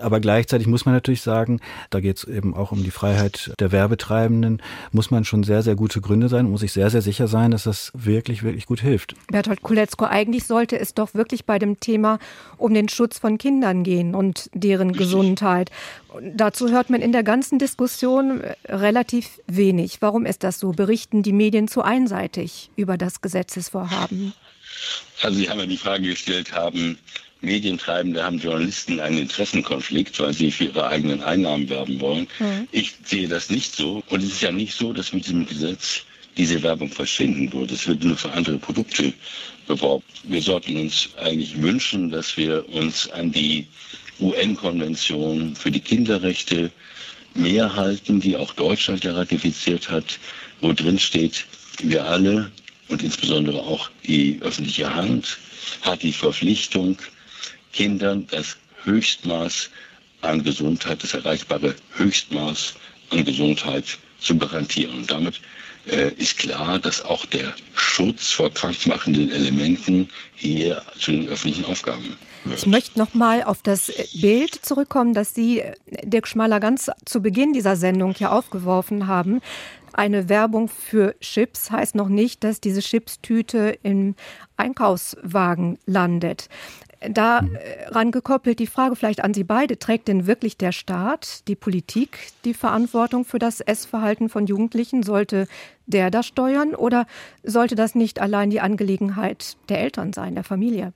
Aber 0.00 0.20
gleichzeitig 0.20 0.68
muss 0.68 0.84
man 0.84 0.94
natürlich 0.94 1.20
sagen, 1.22 1.60
da 1.90 1.98
geht 1.98 2.18
es 2.18 2.24
eben 2.24 2.54
auch 2.54 2.70
um 2.70 2.84
die 2.84 2.92
Freiheit 2.92 3.54
der 3.58 3.72
Werbetreibenden, 3.72 4.62
muss 4.92 5.10
man 5.10 5.24
schon 5.24 5.42
sehr, 5.42 5.62
sehr 5.62 5.74
gute 5.74 6.00
Gründe 6.00 6.28
sein, 6.28 6.48
muss 6.48 6.62
ich 6.62 6.72
sehr, 6.72 6.90
sehr 6.90 7.02
sicher 7.02 7.26
sein, 7.26 7.50
dass 7.50 7.64
das 7.64 7.90
wirklich, 7.94 8.44
wirklich 8.44 8.66
gut 8.66 8.80
hilft. 8.80 9.16
Bertolt 9.26 9.62
Kuletzko, 9.62 10.04
eigentlich 10.04 10.44
sollte 10.44 10.78
es 10.78 10.94
doch 10.94 11.12
wirklich 11.12 11.44
bei 11.44 11.58
dem 11.58 11.80
Thema 11.80 12.20
um 12.56 12.72
den 12.72 12.88
Schutz 12.88 13.18
von 13.18 13.36
Kindern 13.36 13.82
gehen 13.82 14.14
und 14.14 14.48
deren 14.54 14.92
Gesundheit. 14.92 15.72
Dazu 16.34 16.70
hört 16.70 16.90
man 16.90 17.00
in 17.00 17.12
der 17.12 17.22
ganzen 17.22 17.58
Diskussion 17.58 18.42
relativ 18.66 19.40
wenig. 19.46 19.98
Warum 20.00 20.24
ist 20.24 20.44
das 20.44 20.60
so? 20.60 20.70
Berichten 20.70 21.22
die 21.22 21.32
Medien 21.32 21.68
zu 21.68 21.82
einseitig 21.82 22.70
über 22.76 22.92
über 22.92 22.98
das 22.98 23.22
Gesetzesvorhaben? 23.22 24.34
Also 25.22 25.38
Sie 25.38 25.48
haben 25.48 25.60
ja 25.60 25.66
die 25.66 25.76
Frage 25.78 26.08
gestellt, 26.08 26.52
haben 26.52 26.98
Medientreibende, 27.40 28.22
haben 28.22 28.38
Journalisten 28.38 29.00
einen 29.00 29.18
Interessenkonflikt, 29.18 30.20
weil 30.20 30.32
sie 30.32 30.50
für 30.50 30.64
ihre 30.64 30.86
eigenen 30.86 31.22
Einnahmen 31.22 31.68
werben 31.68 32.00
wollen. 32.00 32.28
Mhm. 32.38 32.68
Ich 32.70 32.94
sehe 33.04 33.28
das 33.28 33.50
nicht 33.50 33.74
so. 33.74 34.02
Und 34.10 34.22
es 34.22 34.32
ist 34.32 34.42
ja 34.42 34.52
nicht 34.52 34.74
so, 34.74 34.92
dass 34.92 35.12
mit 35.12 35.24
diesem 35.24 35.46
Gesetz 35.46 36.02
diese 36.36 36.62
Werbung 36.62 36.90
verschwinden 36.90 37.52
würde. 37.52 37.74
Es 37.74 37.86
wird 37.88 38.04
nur 38.04 38.16
für 38.16 38.30
andere 38.32 38.58
Produkte 38.58 39.12
beworben. 39.66 40.04
Wir 40.24 40.42
sollten 40.42 40.76
uns 40.76 41.08
eigentlich 41.16 41.60
wünschen, 41.60 42.10
dass 42.10 42.36
wir 42.36 42.68
uns 42.68 43.10
an 43.10 43.32
die 43.32 43.66
UN-Konvention 44.22 45.56
für 45.56 45.70
die 45.70 45.80
Kinderrechte 45.80 46.70
mehr 47.34 47.74
halten, 47.76 48.20
die 48.20 48.36
auch 48.36 48.52
Deutschland 48.54 49.04
ja 49.04 49.12
ratifiziert 49.12 49.90
hat, 49.90 50.18
wo 50.60 50.72
drin 50.72 50.98
steht, 50.98 51.44
wir 51.82 52.04
alle 52.06 52.50
und 52.88 53.02
insbesondere 53.02 53.60
auch 53.60 53.90
die 54.06 54.38
öffentliche 54.42 54.94
Hand 54.94 55.38
hat 55.82 56.02
die 56.02 56.12
Verpflichtung, 56.12 56.98
Kindern 57.72 58.26
das 58.30 58.56
Höchstmaß 58.84 59.70
an 60.20 60.44
Gesundheit, 60.44 61.02
das 61.02 61.14
erreichbare 61.14 61.74
Höchstmaß 61.96 62.74
an 63.10 63.24
Gesundheit 63.24 63.84
zu 64.20 64.36
garantieren. 64.36 64.98
Und 64.98 65.10
damit 65.10 65.40
ist 65.84 66.38
klar, 66.38 66.78
dass 66.78 67.04
auch 67.04 67.26
der 67.26 67.54
Schutz 67.74 68.30
vor 68.30 68.50
krankmachenden 68.50 69.30
Elementen 69.30 70.08
hier 70.34 70.82
zu 70.98 71.12
den 71.12 71.28
öffentlichen 71.28 71.64
Aufgaben 71.64 72.02
gehört. 72.02 72.58
Ich 72.58 72.66
möchte 72.66 72.98
noch 72.98 73.14
mal 73.14 73.44
auf 73.44 73.62
das 73.62 73.92
Bild 74.20 74.54
zurückkommen, 74.54 75.14
das 75.14 75.34
Sie, 75.34 75.60
äh, 75.60 75.74
Dirk 76.04 76.26
Schmaler, 76.26 76.60
ganz 76.60 76.90
zu 77.04 77.22
Beginn 77.22 77.52
dieser 77.52 77.76
Sendung 77.76 78.14
ja 78.18 78.30
aufgeworfen 78.30 79.06
haben. 79.06 79.40
Eine 79.92 80.28
Werbung 80.28 80.68
für 80.68 81.14
Chips 81.20 81.70
heißt 81.70 81.94
noch 81.94 82.08
nicht, 82.08 82.44
dass 82.44 82.60
diese 82.60 82.80
Chipstüte 82.80 83.78
im 83.82 84.14
Einkaufswagen 84.56 85.78
landet. 85.86 86.48
Daran 87.10 88.12
gekoppelt 88.12 88.58
die 88.58 88.66
Frage 88.66 88.96
vielleicht 88.96 89.24
an 89.24 89.34
Sie 89.34 89.44
beide, 89.44 89.78
trägt 89.78 90.08
denn 90.08 90.26
wirklich 90.26 90.56
der 90.56 90.72
Staat, 90.72 91.48
die 91.48 91.56
Politik 91.56 92.18
die 92.44 92.54
Verantwortung 92.54 93.24
für 93.24 93.38
das 93.38 93.60
Essverhalten 93.60 94.28
von 94.28 94.46
Jugendlichen? 94.46 95.02
Sollte 95.02 95.48
der 95.86 96.10
das 96.10 96.26
steuern 96.26 96.74
oder 96.74 97.06
sollte 97.42 97.74
das 97.74 97.94
nicht 97.94 98.20
allein 98.20 98.50
die 98.50 98.60
Angelegenheit 98.60 99.56
der 99.68 99.80
Eltern 99.80 100.12
sein, 100.12 100.34
der 100.34 100.44
Familie? 100.44 100.92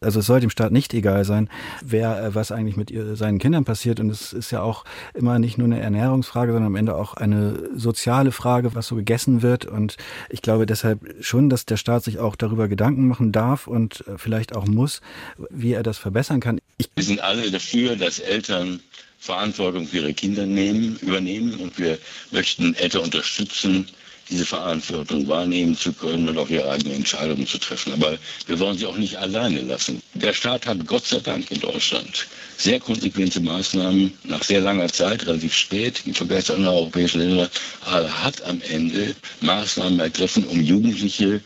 Also 0.00 0.20
es 0.20 0.26
soll 0.26 0.40
dem 0.40 0.50
Staat 0.50 0.72
nicht 0.72 0.94
egal 0.94 1.24
sein, 1.24 1.48
wer 1.82 2.22
äh, 2.22 2.34
was 2.34 2.52
eigentlich 2.52 2.76
mit 2.76 2.92
seinen 3.16 3.38
Kindern 3.38 3.64
passiert. 3.64 4.00
Und 4.00 4.10
es 4.10 4.32
ist 4.32 4.50
ja 4.50 4.62
auch 4.62 4.84
immer 5.14 5.38
nicht 5.38 5.58
nur 5.58 5.66
eine 5.66 5.80
Ernährungsfrage, 5.80 6.52
sondern 6.52 6.68
am 6.68 6.76
Ende 6.76 6.94
auch 6.94 7.14
eine 7.14 7.68
soziale 7.74 8.32
Frage, 8.32 8.74
was 8.74 8.86
so 8.86 8.96
gegessen 8.96 9.42
wird. 9.42 9.64
Und 9.64 9.96
ich 10.30 10.42
glaube 10.42 10.66
deshalb 10.66 11.00
schon, 11.20 11.50
dass 11.50 11.66
der 11.66 11.76
Staat 11.76 12.04
sich 12.04 12.18
auch 12.18 12.36
darüber 12.36 12.68
Gedanken 12.68 13.08
machen 13.08 13.32
darf 13.32 13.66
und 13.66 14.06
äh, 14.06 14.18
vielleicht 14.18 14.54
auch 14.54 14.66
muss, 14.66 15.00
wie 15.50 15.72
er 15.72 15.82
das 15.82 15.98
verbessern 15.98 16.40
kann. 16.40 16.58
Ich 16.78 16.88
wir 16.94 17.04
sind 17.04 17.20
alle 17.20 17.50
dafür, 17.50 17.96
dass 17.96 18.18
Eltern 18.18 18.80
Verantwortung 19.18 19.86
für 19.86 19.98
ihre 19.98 20.14
Kinder 20.14 20.46
nehmen, 20.46 20.96
übernehmen 21.00 21.54
und 21.54 21.76
wir 21.78 21.98
möchten 22.30 22.74
Eltern 22.74 23.02
unterstützen, 23.02 23.88
diese 24.30 24.44
Verantwortung 24.46 25.26
wahrnehmen 25.28 25.76
zu 25.76 25.92
können 25.92 26.28
und 26.28 26.38
auch 26.38 26.48
ihre 26.48 26.70
eigenen 26.70 26.96
Entscheidungen 26.96 27.46
zu 27.46 27.58
treffen. 27.58 27.92
Aber 27.92 28.18
wir 28.46 28.58
wollen 28.58 28.76
sie 28.76 28.86
auch 28.86 28.96
nicht 28.96 29.16
alleine 29.16 29.60
lassen. 29.62 30.02
Der 30.14 30.32
Staat 30.32 30.66
hat 30.66 30.86
Gott 30.86 31.06
sei 31.06 31.20
Dank 31.20 31.50
in 31.50 31.60
Deutschland 31.60 32.26
sehr 32.56 32.80
konsequente 32.80 33.40
Maßnahmen 33.40 34.12
nach 34.24 34.42
sehr 34.42 34.60
langer 34.60 34.88
Zeit, 34.92 35.26
relativ 35.26 35.54
spät, 35.54 36.02
im 36.06 36.14
Vergleich 36.14 36.46
zu 36.46 36.54
anderen 36.54 36.74
europäischen 36.76 37.20
Ländern, 37.20 37.48
hat 37.84 38.42
am 38.42 38.60
Ende 38.68 39.14
Maßnahmen 39.40 40.00
ergriffen, 40.00 40.44
um 40.44 40.60
Jugendliche 40.60 41.40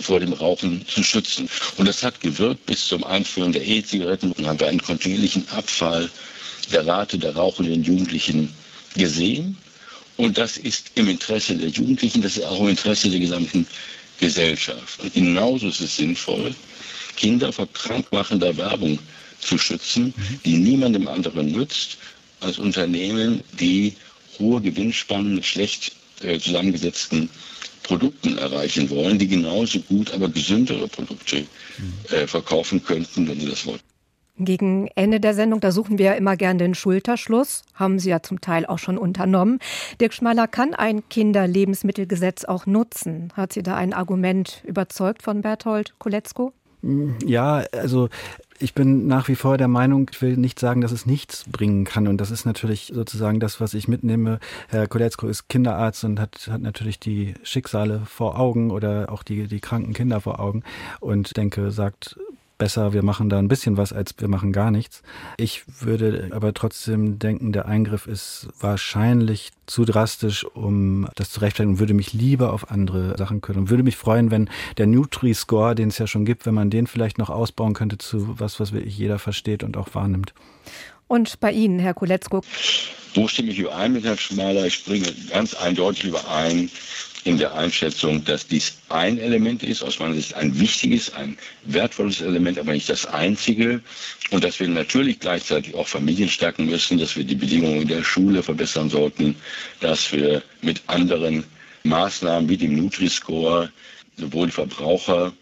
vor 0.00 0.20
dem 0.20 0.32
Rauchen 0.32 0.86
zu 0.86 1.02
schützen. 1.02 1.48
Und 1.76 1.86
das 1.86 2.02
hat 2.02 2.20
gewirkt 2.20 2.64
bis 2.66 2.86
zum 2.86 3.04
Einführen 3.04 3.52
der 3.52 3.66
E-Zigaretten. 3.66 4.32
Und 4.32 4.46
haben 4.46 4.60
wir 4.60 4.68
einen 4.68 4.80
kontinuierlichen 4.82 5.46
Abfall 5.50 6.08
der 6.72 6.86
Rate 6.86 7.18
der 7.18 7.34
rauchenden 7.34 7.82
Jugendlichen 7.82 8.52
gesehen. 8.96 9.56
Und 10.18 10.36
das 10.36 10.56
ist 10.56 10.90
im 10.96 11.08
Interesse 11.08 11.54
der 11.56 11.68
Jugendlichen, 11.68 12.22
das 12.22 12.36
ist 12.36 12.44
auch 12.44 12.60
im 12.60 12.68
Interesse 12.68 13.08
der 13.08 13.20
gesamten 13.20 13.66
Gesellschaft. 14.18 15.00
Und 15.00 15.14
genauso 15.14 15.68
ist 15.68 15.80
es 15.80 15.96
sinnvoll, 15.96 16.54
Kinder 17.16 17.52
vor 17.52 17.72
krankmachender 17.72 18.56
Werbung 18.56 18.98
zu 19.40 19.56
schützen, 19.58 20.12
die 20.44 20.56
niemandem 20.56 21.06
anderen 21.06 21.52
nützt, 21.52 21.98
als 22.40 22.58
Unternehmen, 22.58 23.42
die 23.60 23.94
hohe 24.40 24.60
Gewinnspannen 24.60 25.36
mit 25.36 25.46
schlecht 25.46 25.92
äh, 26.22 26.38
zusammengesetzten 26.40 27.30
Produkten 27.84 28.38
erreichen 28.38 28.90
wollen, 28.90 29.20
die 29.20 29.28
genauso 29.28 29.78
gut, 29.80 30.10
aber 30.10 30.28
gesündere 30.28 30.88
Produkte 30.88 31.46
äh, 32.10 32.26
verkaufen 32.26 32.82
könnten, 32.82 33.28
wenn 33.28 33.40
sie 33.40 33.48
das 33.48 33.64
wollten. 33.66 33.87
Gegen 34.38 34.88
Ende 34.94 35.20
der 35.20 35.34
Sendung, 35.34 35.60
da 35.60 35.72
suchen 35.72 35.98
wir 35.98 36.16
immer 36.16 36.36
gern 36.36 36.58
den 36.58 36.74
Schulterschluss, 36.74 37.62
haben 37.74 37.98
Sie 37.98 38.10
ja 38.10 38.22
zum 38.22 38.40
Teil 38.40 38.66
auch 38.66 38.78
schon 38.78 38.96
unternommen. 38.96 39.58
Dirk 40.00 40.14
Schmaler, 40.14 40.46
kann 40.46 40.74
ein 40.74 41.08
Kinderlebensmittelgesetz 41.08 42.44
auch 42.44 42.66
nutzen? 42.66 43.32
Hat 43.34 43.52
Sie 43.52 43.62
da 43.62 43.74
ein 43.74 43.92
Argument 43.92 44.62
überzeugt 44.64 45.22
von 45.22 45.42
Berthold 45.42 45.94
Koletzko? 45.98 46.52
Ja, 47.24 47.64
also 47.72 48.08
ich 48.60 48.74
bin 48.74 49.06
nach 49.06 49.28
wie 49.28 49.34
vor 49.34 49.58
der 49.58 49.68
Meinung, 49.68 50.08
ich 50.12 50.22
will 50.22 50.36
nicht 50.36 50.58
sagen, 50.58 50.80
dass 50.80 50.92
es 50.92 51.06
nichts 51.06 51.44
bringen 51.50 51.84
kann. 51.84 52.06
Und 52.06 52.20
das 52.20 52.30
ist 52.30 52.44
natürlich 52.44 52.92
sozusagen 52.94 53.40
das, 53.40 53.60
was 53.60 53.74
ich 53.74 53.88
mitnehme. 53.88 54.38
Herr 54.68 54.86
Koletzko 54.86 55.26
ist 55.26 55.48
Kinderarzt 55.48 56.04
und 56.04 56.20
hat, 56.20 56.48
hat 56.50 56.60
natürlich 56.60 57.00
die 57.00 57.34
Schicksale 57.42 58.02
vor 58.06 58.38
Augen 58.38 58.70
oder 58.70 59.10
auch 59.10 59.22
die, 59.22 59.48
die 59.48 59.60
kranken 59.60 59.92
Kinder 59.92 60.20
vor 60.20 60.40
Augen 60.40 60.62
und 61.00 61.36
denke, 61.36 61.70
sagt, 61.70 62.18
besser, 62.58 62.92
wir 62.92 63.02
machen 63.02 63.28
da 63.30 63.38
ein 63.38 63.48
bisschen 63.48 63.76
was, 63.76 63.92
als 63.92 64.14
wir 64.18 64.28
machen 64.28 64.52
gar 64.52 64.70
nichts. 64.70 65.02
Ich 65.38 65.62
würde 65.80 66.28
aber 66.32 66.52
trotzdem 66.52 67.18
denken, 67.18 67.52
der 67.52 67.66
Eingriff 67.66 68.06
ist 68.06 68.48
wahrscheinlich 68.60 69.50
zu 69.66 69.84
drastisch, 69.84 70.44
um 70.44 71.08
das 71.14 71.30
zu 71.30 71.40
rechtfertigen 71.40 71.74
und 71.74 71.78
würde 71.78 71.94
mich 71.94 72.12
lieber 72.12 72.52
auf 72.52 72.70
andere 72.70 73.16
Sachen 73.16 73.40
können. 73.40 73.60
Und 73.60 73.70
würde 73.70 73.82
mich 73.82 73.96
freuen, 73.96 74.30
wenn 74.30 74.50
der 74.76 74.86
Nutri-Score, 74.86 75.74
den 75.74 75.88
es 75.88 75.98
ja 75.98 76.06
schon 76.06 76.24
gibt, 76.24 76.44
wenn 76.46 76.54
man 76.54 76.70
den 76.70 76.86
vielleicht 76.86 77.18
noch 77.18 77.30
ausbauen 77.30 77.74
könnte 77.74 77.98
zu 77.98 78.38
was, 78.38 78.60
was 78.60 78.72
wirklich 78.72 78.98
jeder 78.98 79.18
versteht 79.18 79.62
und 79.62 79.76
auch 79.76 79.94
wahrnimmt. 79.94 80.34
Und 81.06 81.40
bei 81.40 81.52
Ihnen, 81.52 81.78
Herr 81.78 81.94
Kuletzko? 81.94 82.42
Wo 83.14 83.26
stimme 83.26 83.50
ich 83.50 83.58
überein 83.58 83.94
mit 83.94 84.04
Herrn 84.04 84.18
Schmaler? 84.18 84.66
Ich 84.66 84.74
springe 84.74 85.06
ganz 85.30 85.54
eindeutig 85.54 86.04
überein 86.04 86.70
in 87.28 87.36
der 87.36 87.54
Einschätzung, 87.54 88.24
dass 88.24 88.46
dies 88.46 88.78
ein 88.88 89.18
Element 89.18 89.62
ist, 89.62 89.82
aus 89.82 89.98
meiner 89.98 90.14
Sicht 90.14 90.32
ein 90.34 90.58
wichtiges, 90.58 91.12
ein 91.12 91.36
wertvolles 91.64 92.22
Element, 92.22 92.58
aber 92.58 92.72
nicht 92.72 92.88
das 92.88 93.04
einzige. 93.04 93.82
Und 94.30 94.44
dass 94.44 94.58
wir 94.58 94.66
natürlich 94.68 95.20
gleichzeitig 95.20 95.74
auch 95.74 95.86
Familien 95.86 96.30
stärken 96.30 96.64
müssen, 96.66 96.96
dass 96.98 97.16
wir 97.16 97.24
die 97.24 97.34
Bedingungen 97.34 97.86
der 97.86 98.02
Schule 98.02 98.42
verbessern 98.42 98.88
sollten, 98.88 99.36
dass 99.80 100.10
wir 100.10 100.42
mit 100.62 100.80
anderen 100.86 101.44
Maßnahmen 101.84 102.48
wie 102.48 102.56
dem 102.56 102.74
Nutri-Score 102.76 103.70
sowohl 104.16 104.46
die 104.46 104.52
Verbraucher 104.52 105.32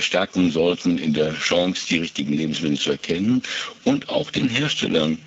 stärken 0.00 0.50
sollten 0.50 0.96
in 0.98 1.12
der 1.12 1.34
Chance, 1.34 1.86
die 1.88 1.98
richtigen 1.98 2.32
Lebensmittel 2.32 2.78
zu 2.78 2.90
erkennen 2.92 3.42
und 3.84 4.08
auch 4.08 4.30
den 4.30 4.48
Herstellern 4.48 5.18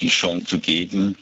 die 0.00 0.08
Chance 0.08 0.46
zu 0.46 0.58
geben, 0.60 1.16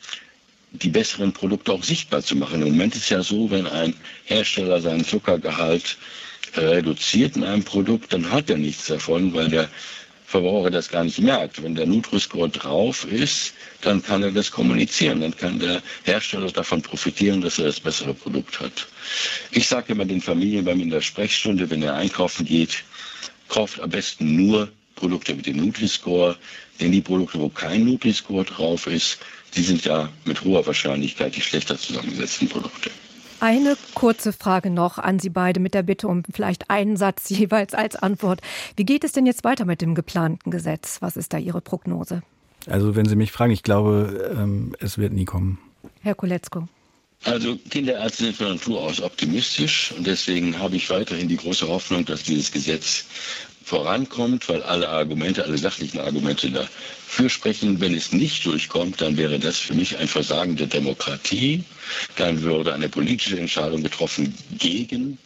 die 0.82 0.88
besseren 0.90 1.32
Produkte 1.32 1.72
auch 1.72 1.84
sichtbar 1.84 2.22
zu 2.22 2.36
machen. 2.36 2.62
Im 2.62 2.72
Moment 2.72 2.96
ist 2.96 3.08
ja 3.10 3.22
so, 3.22 3.50
wenn 3.50 3.66
ein 3.66 3.94
Hersteller 4.24 4.80
seinen 4.80 5.04
Zuckergehalt 5.04 5.96
äh, 6.56 6.60
reduziert 6.60 7.36
in 7.36 7.44
einem 7.44 7.62
Produkt, 7.62 8.12
dann 8.12 8.30
hat 8.30 8.50
er 8.50 8.58
nichts 8.58 8.86
davon, 8.86 9.32
weil 9.34 9.48
der 9.48 9.68
Verbraucher 10.26 10.70
das 10.72 10.88
gar 10.88 11.04
nicht 11.04 11.20
merkt. 11.20 11.62
Wenn 11.62 11.76
der 11.76 11.86
Nutri-Score 11.86 12.48
drauf 12.48 13.04
ist, 13.04 13.54
dann 13.82 14.02
kann 14.02 14.22
er 14.24 14.32
das 14.32 14.50
kommunizieren. 14.50 15.20
Dann 15.20 15.36
kann 15.36 15.60
der 15.60 15.80
Hersteller 16.02 16.50
davon 16.50 16.82
profitieren, 16.82 17.40
dass 17.40 17.58
er 17.60 17.66
das 17.66 17.78
bessere 17.78 18.14
Produkt 18.14 18.58
hat. 18.58 18.86
Ich 19.52 19.68
sage 19.68 19.92
immer 19.92 20.04
den 20.04 20.20
Familien 20.20 20.64
bei 20.64 20.74
mir 20.74 20.82
in 20.82 20.90
der 20.90 21.02
Sprechstunde, 21.02 21.70
wenn 21.70 21.82
er 21.84 21.94
einkaufen 21.94 22.44
geht, 22.46 22.82
kauft 23.48 23.78
am 23.80 23.90
besten 23.90 24.34
nur 24.34 24.72
Produkte 24.96 25.34
mit 25.34 25.46
dem 25.46 25.58
Nutri-Score, 25.58 26.36
denn 26.80 26.90
die 26.90 27.00
Produkte, 27.00 27.38
wo 27.38 27.48
kein 27.48 27.84
Nutri-Score 27.84 28.44
drauf 28.44 28.88
ist, 28.88 29.18
die 29.56 29.62
sind 29.62 29.84
ja 29.84 30.08
mit 30.24 30.44
hoher 30.44 30.66
Wahrscheinlichkeit 30.66 31.36
die 31.36 31.40
schlechter 31.40 31.78
zusammengesetzten 31.78 32.48
Produkte. 32.48 32.90
Eine 33.40 33.76
kurze 33.94 34.32
Frage 34.32 34.70
noch 34.70 34.98
an 34.98 35.18
Sie 35.18 35.28
beide 35.28 35.60
mit 35.60 35.74
der 35.74 35.82
Bitte 35.82 36.08
um 36.08 36.22
vielleicht 36.32 36.70
einen 36.70 36.96
Satz 36.96 37.28
jeweils 37.28 37.74
als 37.74 37.96
Antwort. 37.96 38.40
Wie 38.76 38.84
geht 38.84 39.04
es 39.04 39.12
denn 39.12 39.26
jetzt 39.26 39.44
weiter 39.44 39.64
mit 39.64 39.82
dem 39.82 39.94
geplanten 39.94 40.50
Gesetz? 40.50 40.98
Was 41.00 41.16
ist 41.16 41.32
da 41.32 41.38
Ihre 41.38 41.60
Prognose? 41.60 42.22
Also 42.66 42.96
wenn 42.96 43.06
Sie 43.06 43.16
mich 43.16 43.32
fragen, 43.32 43.52
ich 43.52 43.62
glaube, 43.62 44.34
ähm, 44.38 44.74
es 44.80 44.96
wird 44.96 45.12
nie 45.12 45.26
kommen. 45.26 45.58
Herr 46.00 46.14
Koletzko. 46.14 46.68
Also 47.24 47.56
Kinderärzte 47.70 48.24
sind 48.24 48.36
von 48.36 48.48
Natur 48.48 48.82
aus 48.82 49.00
optimistisch 49.00 49.92
und 49.96 50.06
deswegen 50.06 50.58
habe 50.58 50.76
ich 50.76 50.90
weiterhin 50.90 51.28
die 51.28 51.36
große 51.36 51.66
Hoffnung, 51.66 52.04
dass 52.04 52.22
dieses 52.22 52.52
Gesetz 52.52 53.06
vorankommt, 53.64 54.48
weil 54.48 54.62
alle 54.62 54.88
Argumente, 54.88 55.42
alle 55.44 55.56
sachlichen 55.58 55.98
Argumente 55.98 56.50
dafür 56.50 57.30
sprechen. 57.30 57.80
Wenn 57.80 57.94
es 57.94 58.12
nicht 58.12 58.44
durchkommt, 58.44 59.00
dann 59.00 59.16
wäre 59.16 59.38
das 59.38 59.58
für 59.58 59.74
mich 59.74 59.96
ein 59.96 60.08
Versagen 60.08 60.56
der 60.56 60.66
Demokratie. 60.66 61.64
Dann 62.16 62.42
würde 62.42 62.74
eine 62.74 62.88
politische 62.88 63.38
Entscheidung 63.38 63.82
getroffen 63.82 64.34
gegen 64.58 65.18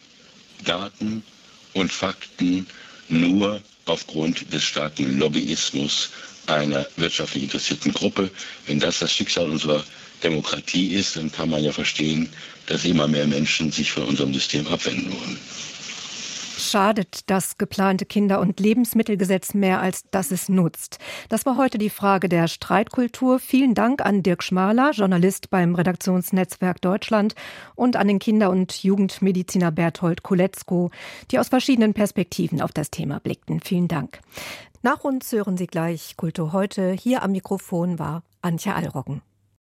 Daten 0.65 1.23
und 1.75 1.93
Fakten 1.93 2.67
nur 3.09 3.61
aufgrund 3.87 4.53
des 4.53 4.63
starken 4.65 5.19
Lobbyismus 5.19 6.11
einer 6.47 6.87
wirtschaftlich 6.97 7.45
interessierten 7.45 7.93
Gruppe. 7.93 8.31
Wenn 8.67 8.79
das 8.81 9.01
das 9.01 9.13
Schicksal 9.13 9.51
unserer 9.51 9.85
Demokratie 10.23 10.95
ist, 10.95 11.17
dann 11.17 11.31
kann 11.31 11.51
man 11.51 11.63
ja 11.63 11.73
verstehen, 11.73 12.29
dass 12.67 12.85
immer 12.85 13.09
mehr 13.09 13.27
Menschen 13.27 13.71
sich 13.73 13.91
von 13.93 14.05
unserem 14.05 14.33
System 14.35 14.67
abwenden 14.67 15.13
wollen. 15.13 15.39
Schadet 16.69 17.31
das 17.31 17.57
geplante 17.57 18.05
Kinder- 18.05 18.41
und 18.41 18.61
Lebensmittelgesetz 18.61 19.55
mehr, 19.55 19.81
als 19.81 20.05
dass 20.11 20.31
es 20.31 20.51
nutzt? 20.51 20.99
Das 21.31 21.47
war 21.47 21.57
heute 21.57 21.79
die 21.79 21.89
Frage 21.89 22.29
der 22.29 22.47
Streitkultur. 22.47 23.39
Vielen 23.39 23.73
Dank 23.75 24.05
an 24.05 24.23
Dirk 24.23 24.43
Schmaler, 24.43 24.91
Journalist 24.91 25.49
beim 25.49 25.75
Redaktionsnetzwerk 25.75 26.83
Deutschland, 26.83 27.35
und 27.75 27.97
an 27.97 28.07
den 28.07 28.19
Kinder- 28.19 28.51
und 28.51 28.83
Jugendmediziner 28.83 29.71
Berthold 29.71 30.23
Kuletzko, 30.23 30.91
die 31.31 31.39
aus 31.39 31.49
verschiedenen 31.49 31.95
Perspektiven 31.95 32.61
auf 32.61 32.73
das 32.73 32.91
Thema 32.91 33.19
blickten. 33.19 33.61
Vielen 33.61 33.89
Dank. 33.89 34.21
Nach 34.83 35.05
uns 35.05 35.33
hören 35.33 35.57
Sie 35.57 35.67
gleich 35.67 36.19
Kultur 36.19 36.53
heute. 36.53 36.93
Hier 36.93 37.23
am 37.23 37.33
Mikrofon 37.33 37.99
war 37.99 38.23
Antje 38.43 38.75
Allroggen. 38.75 39.23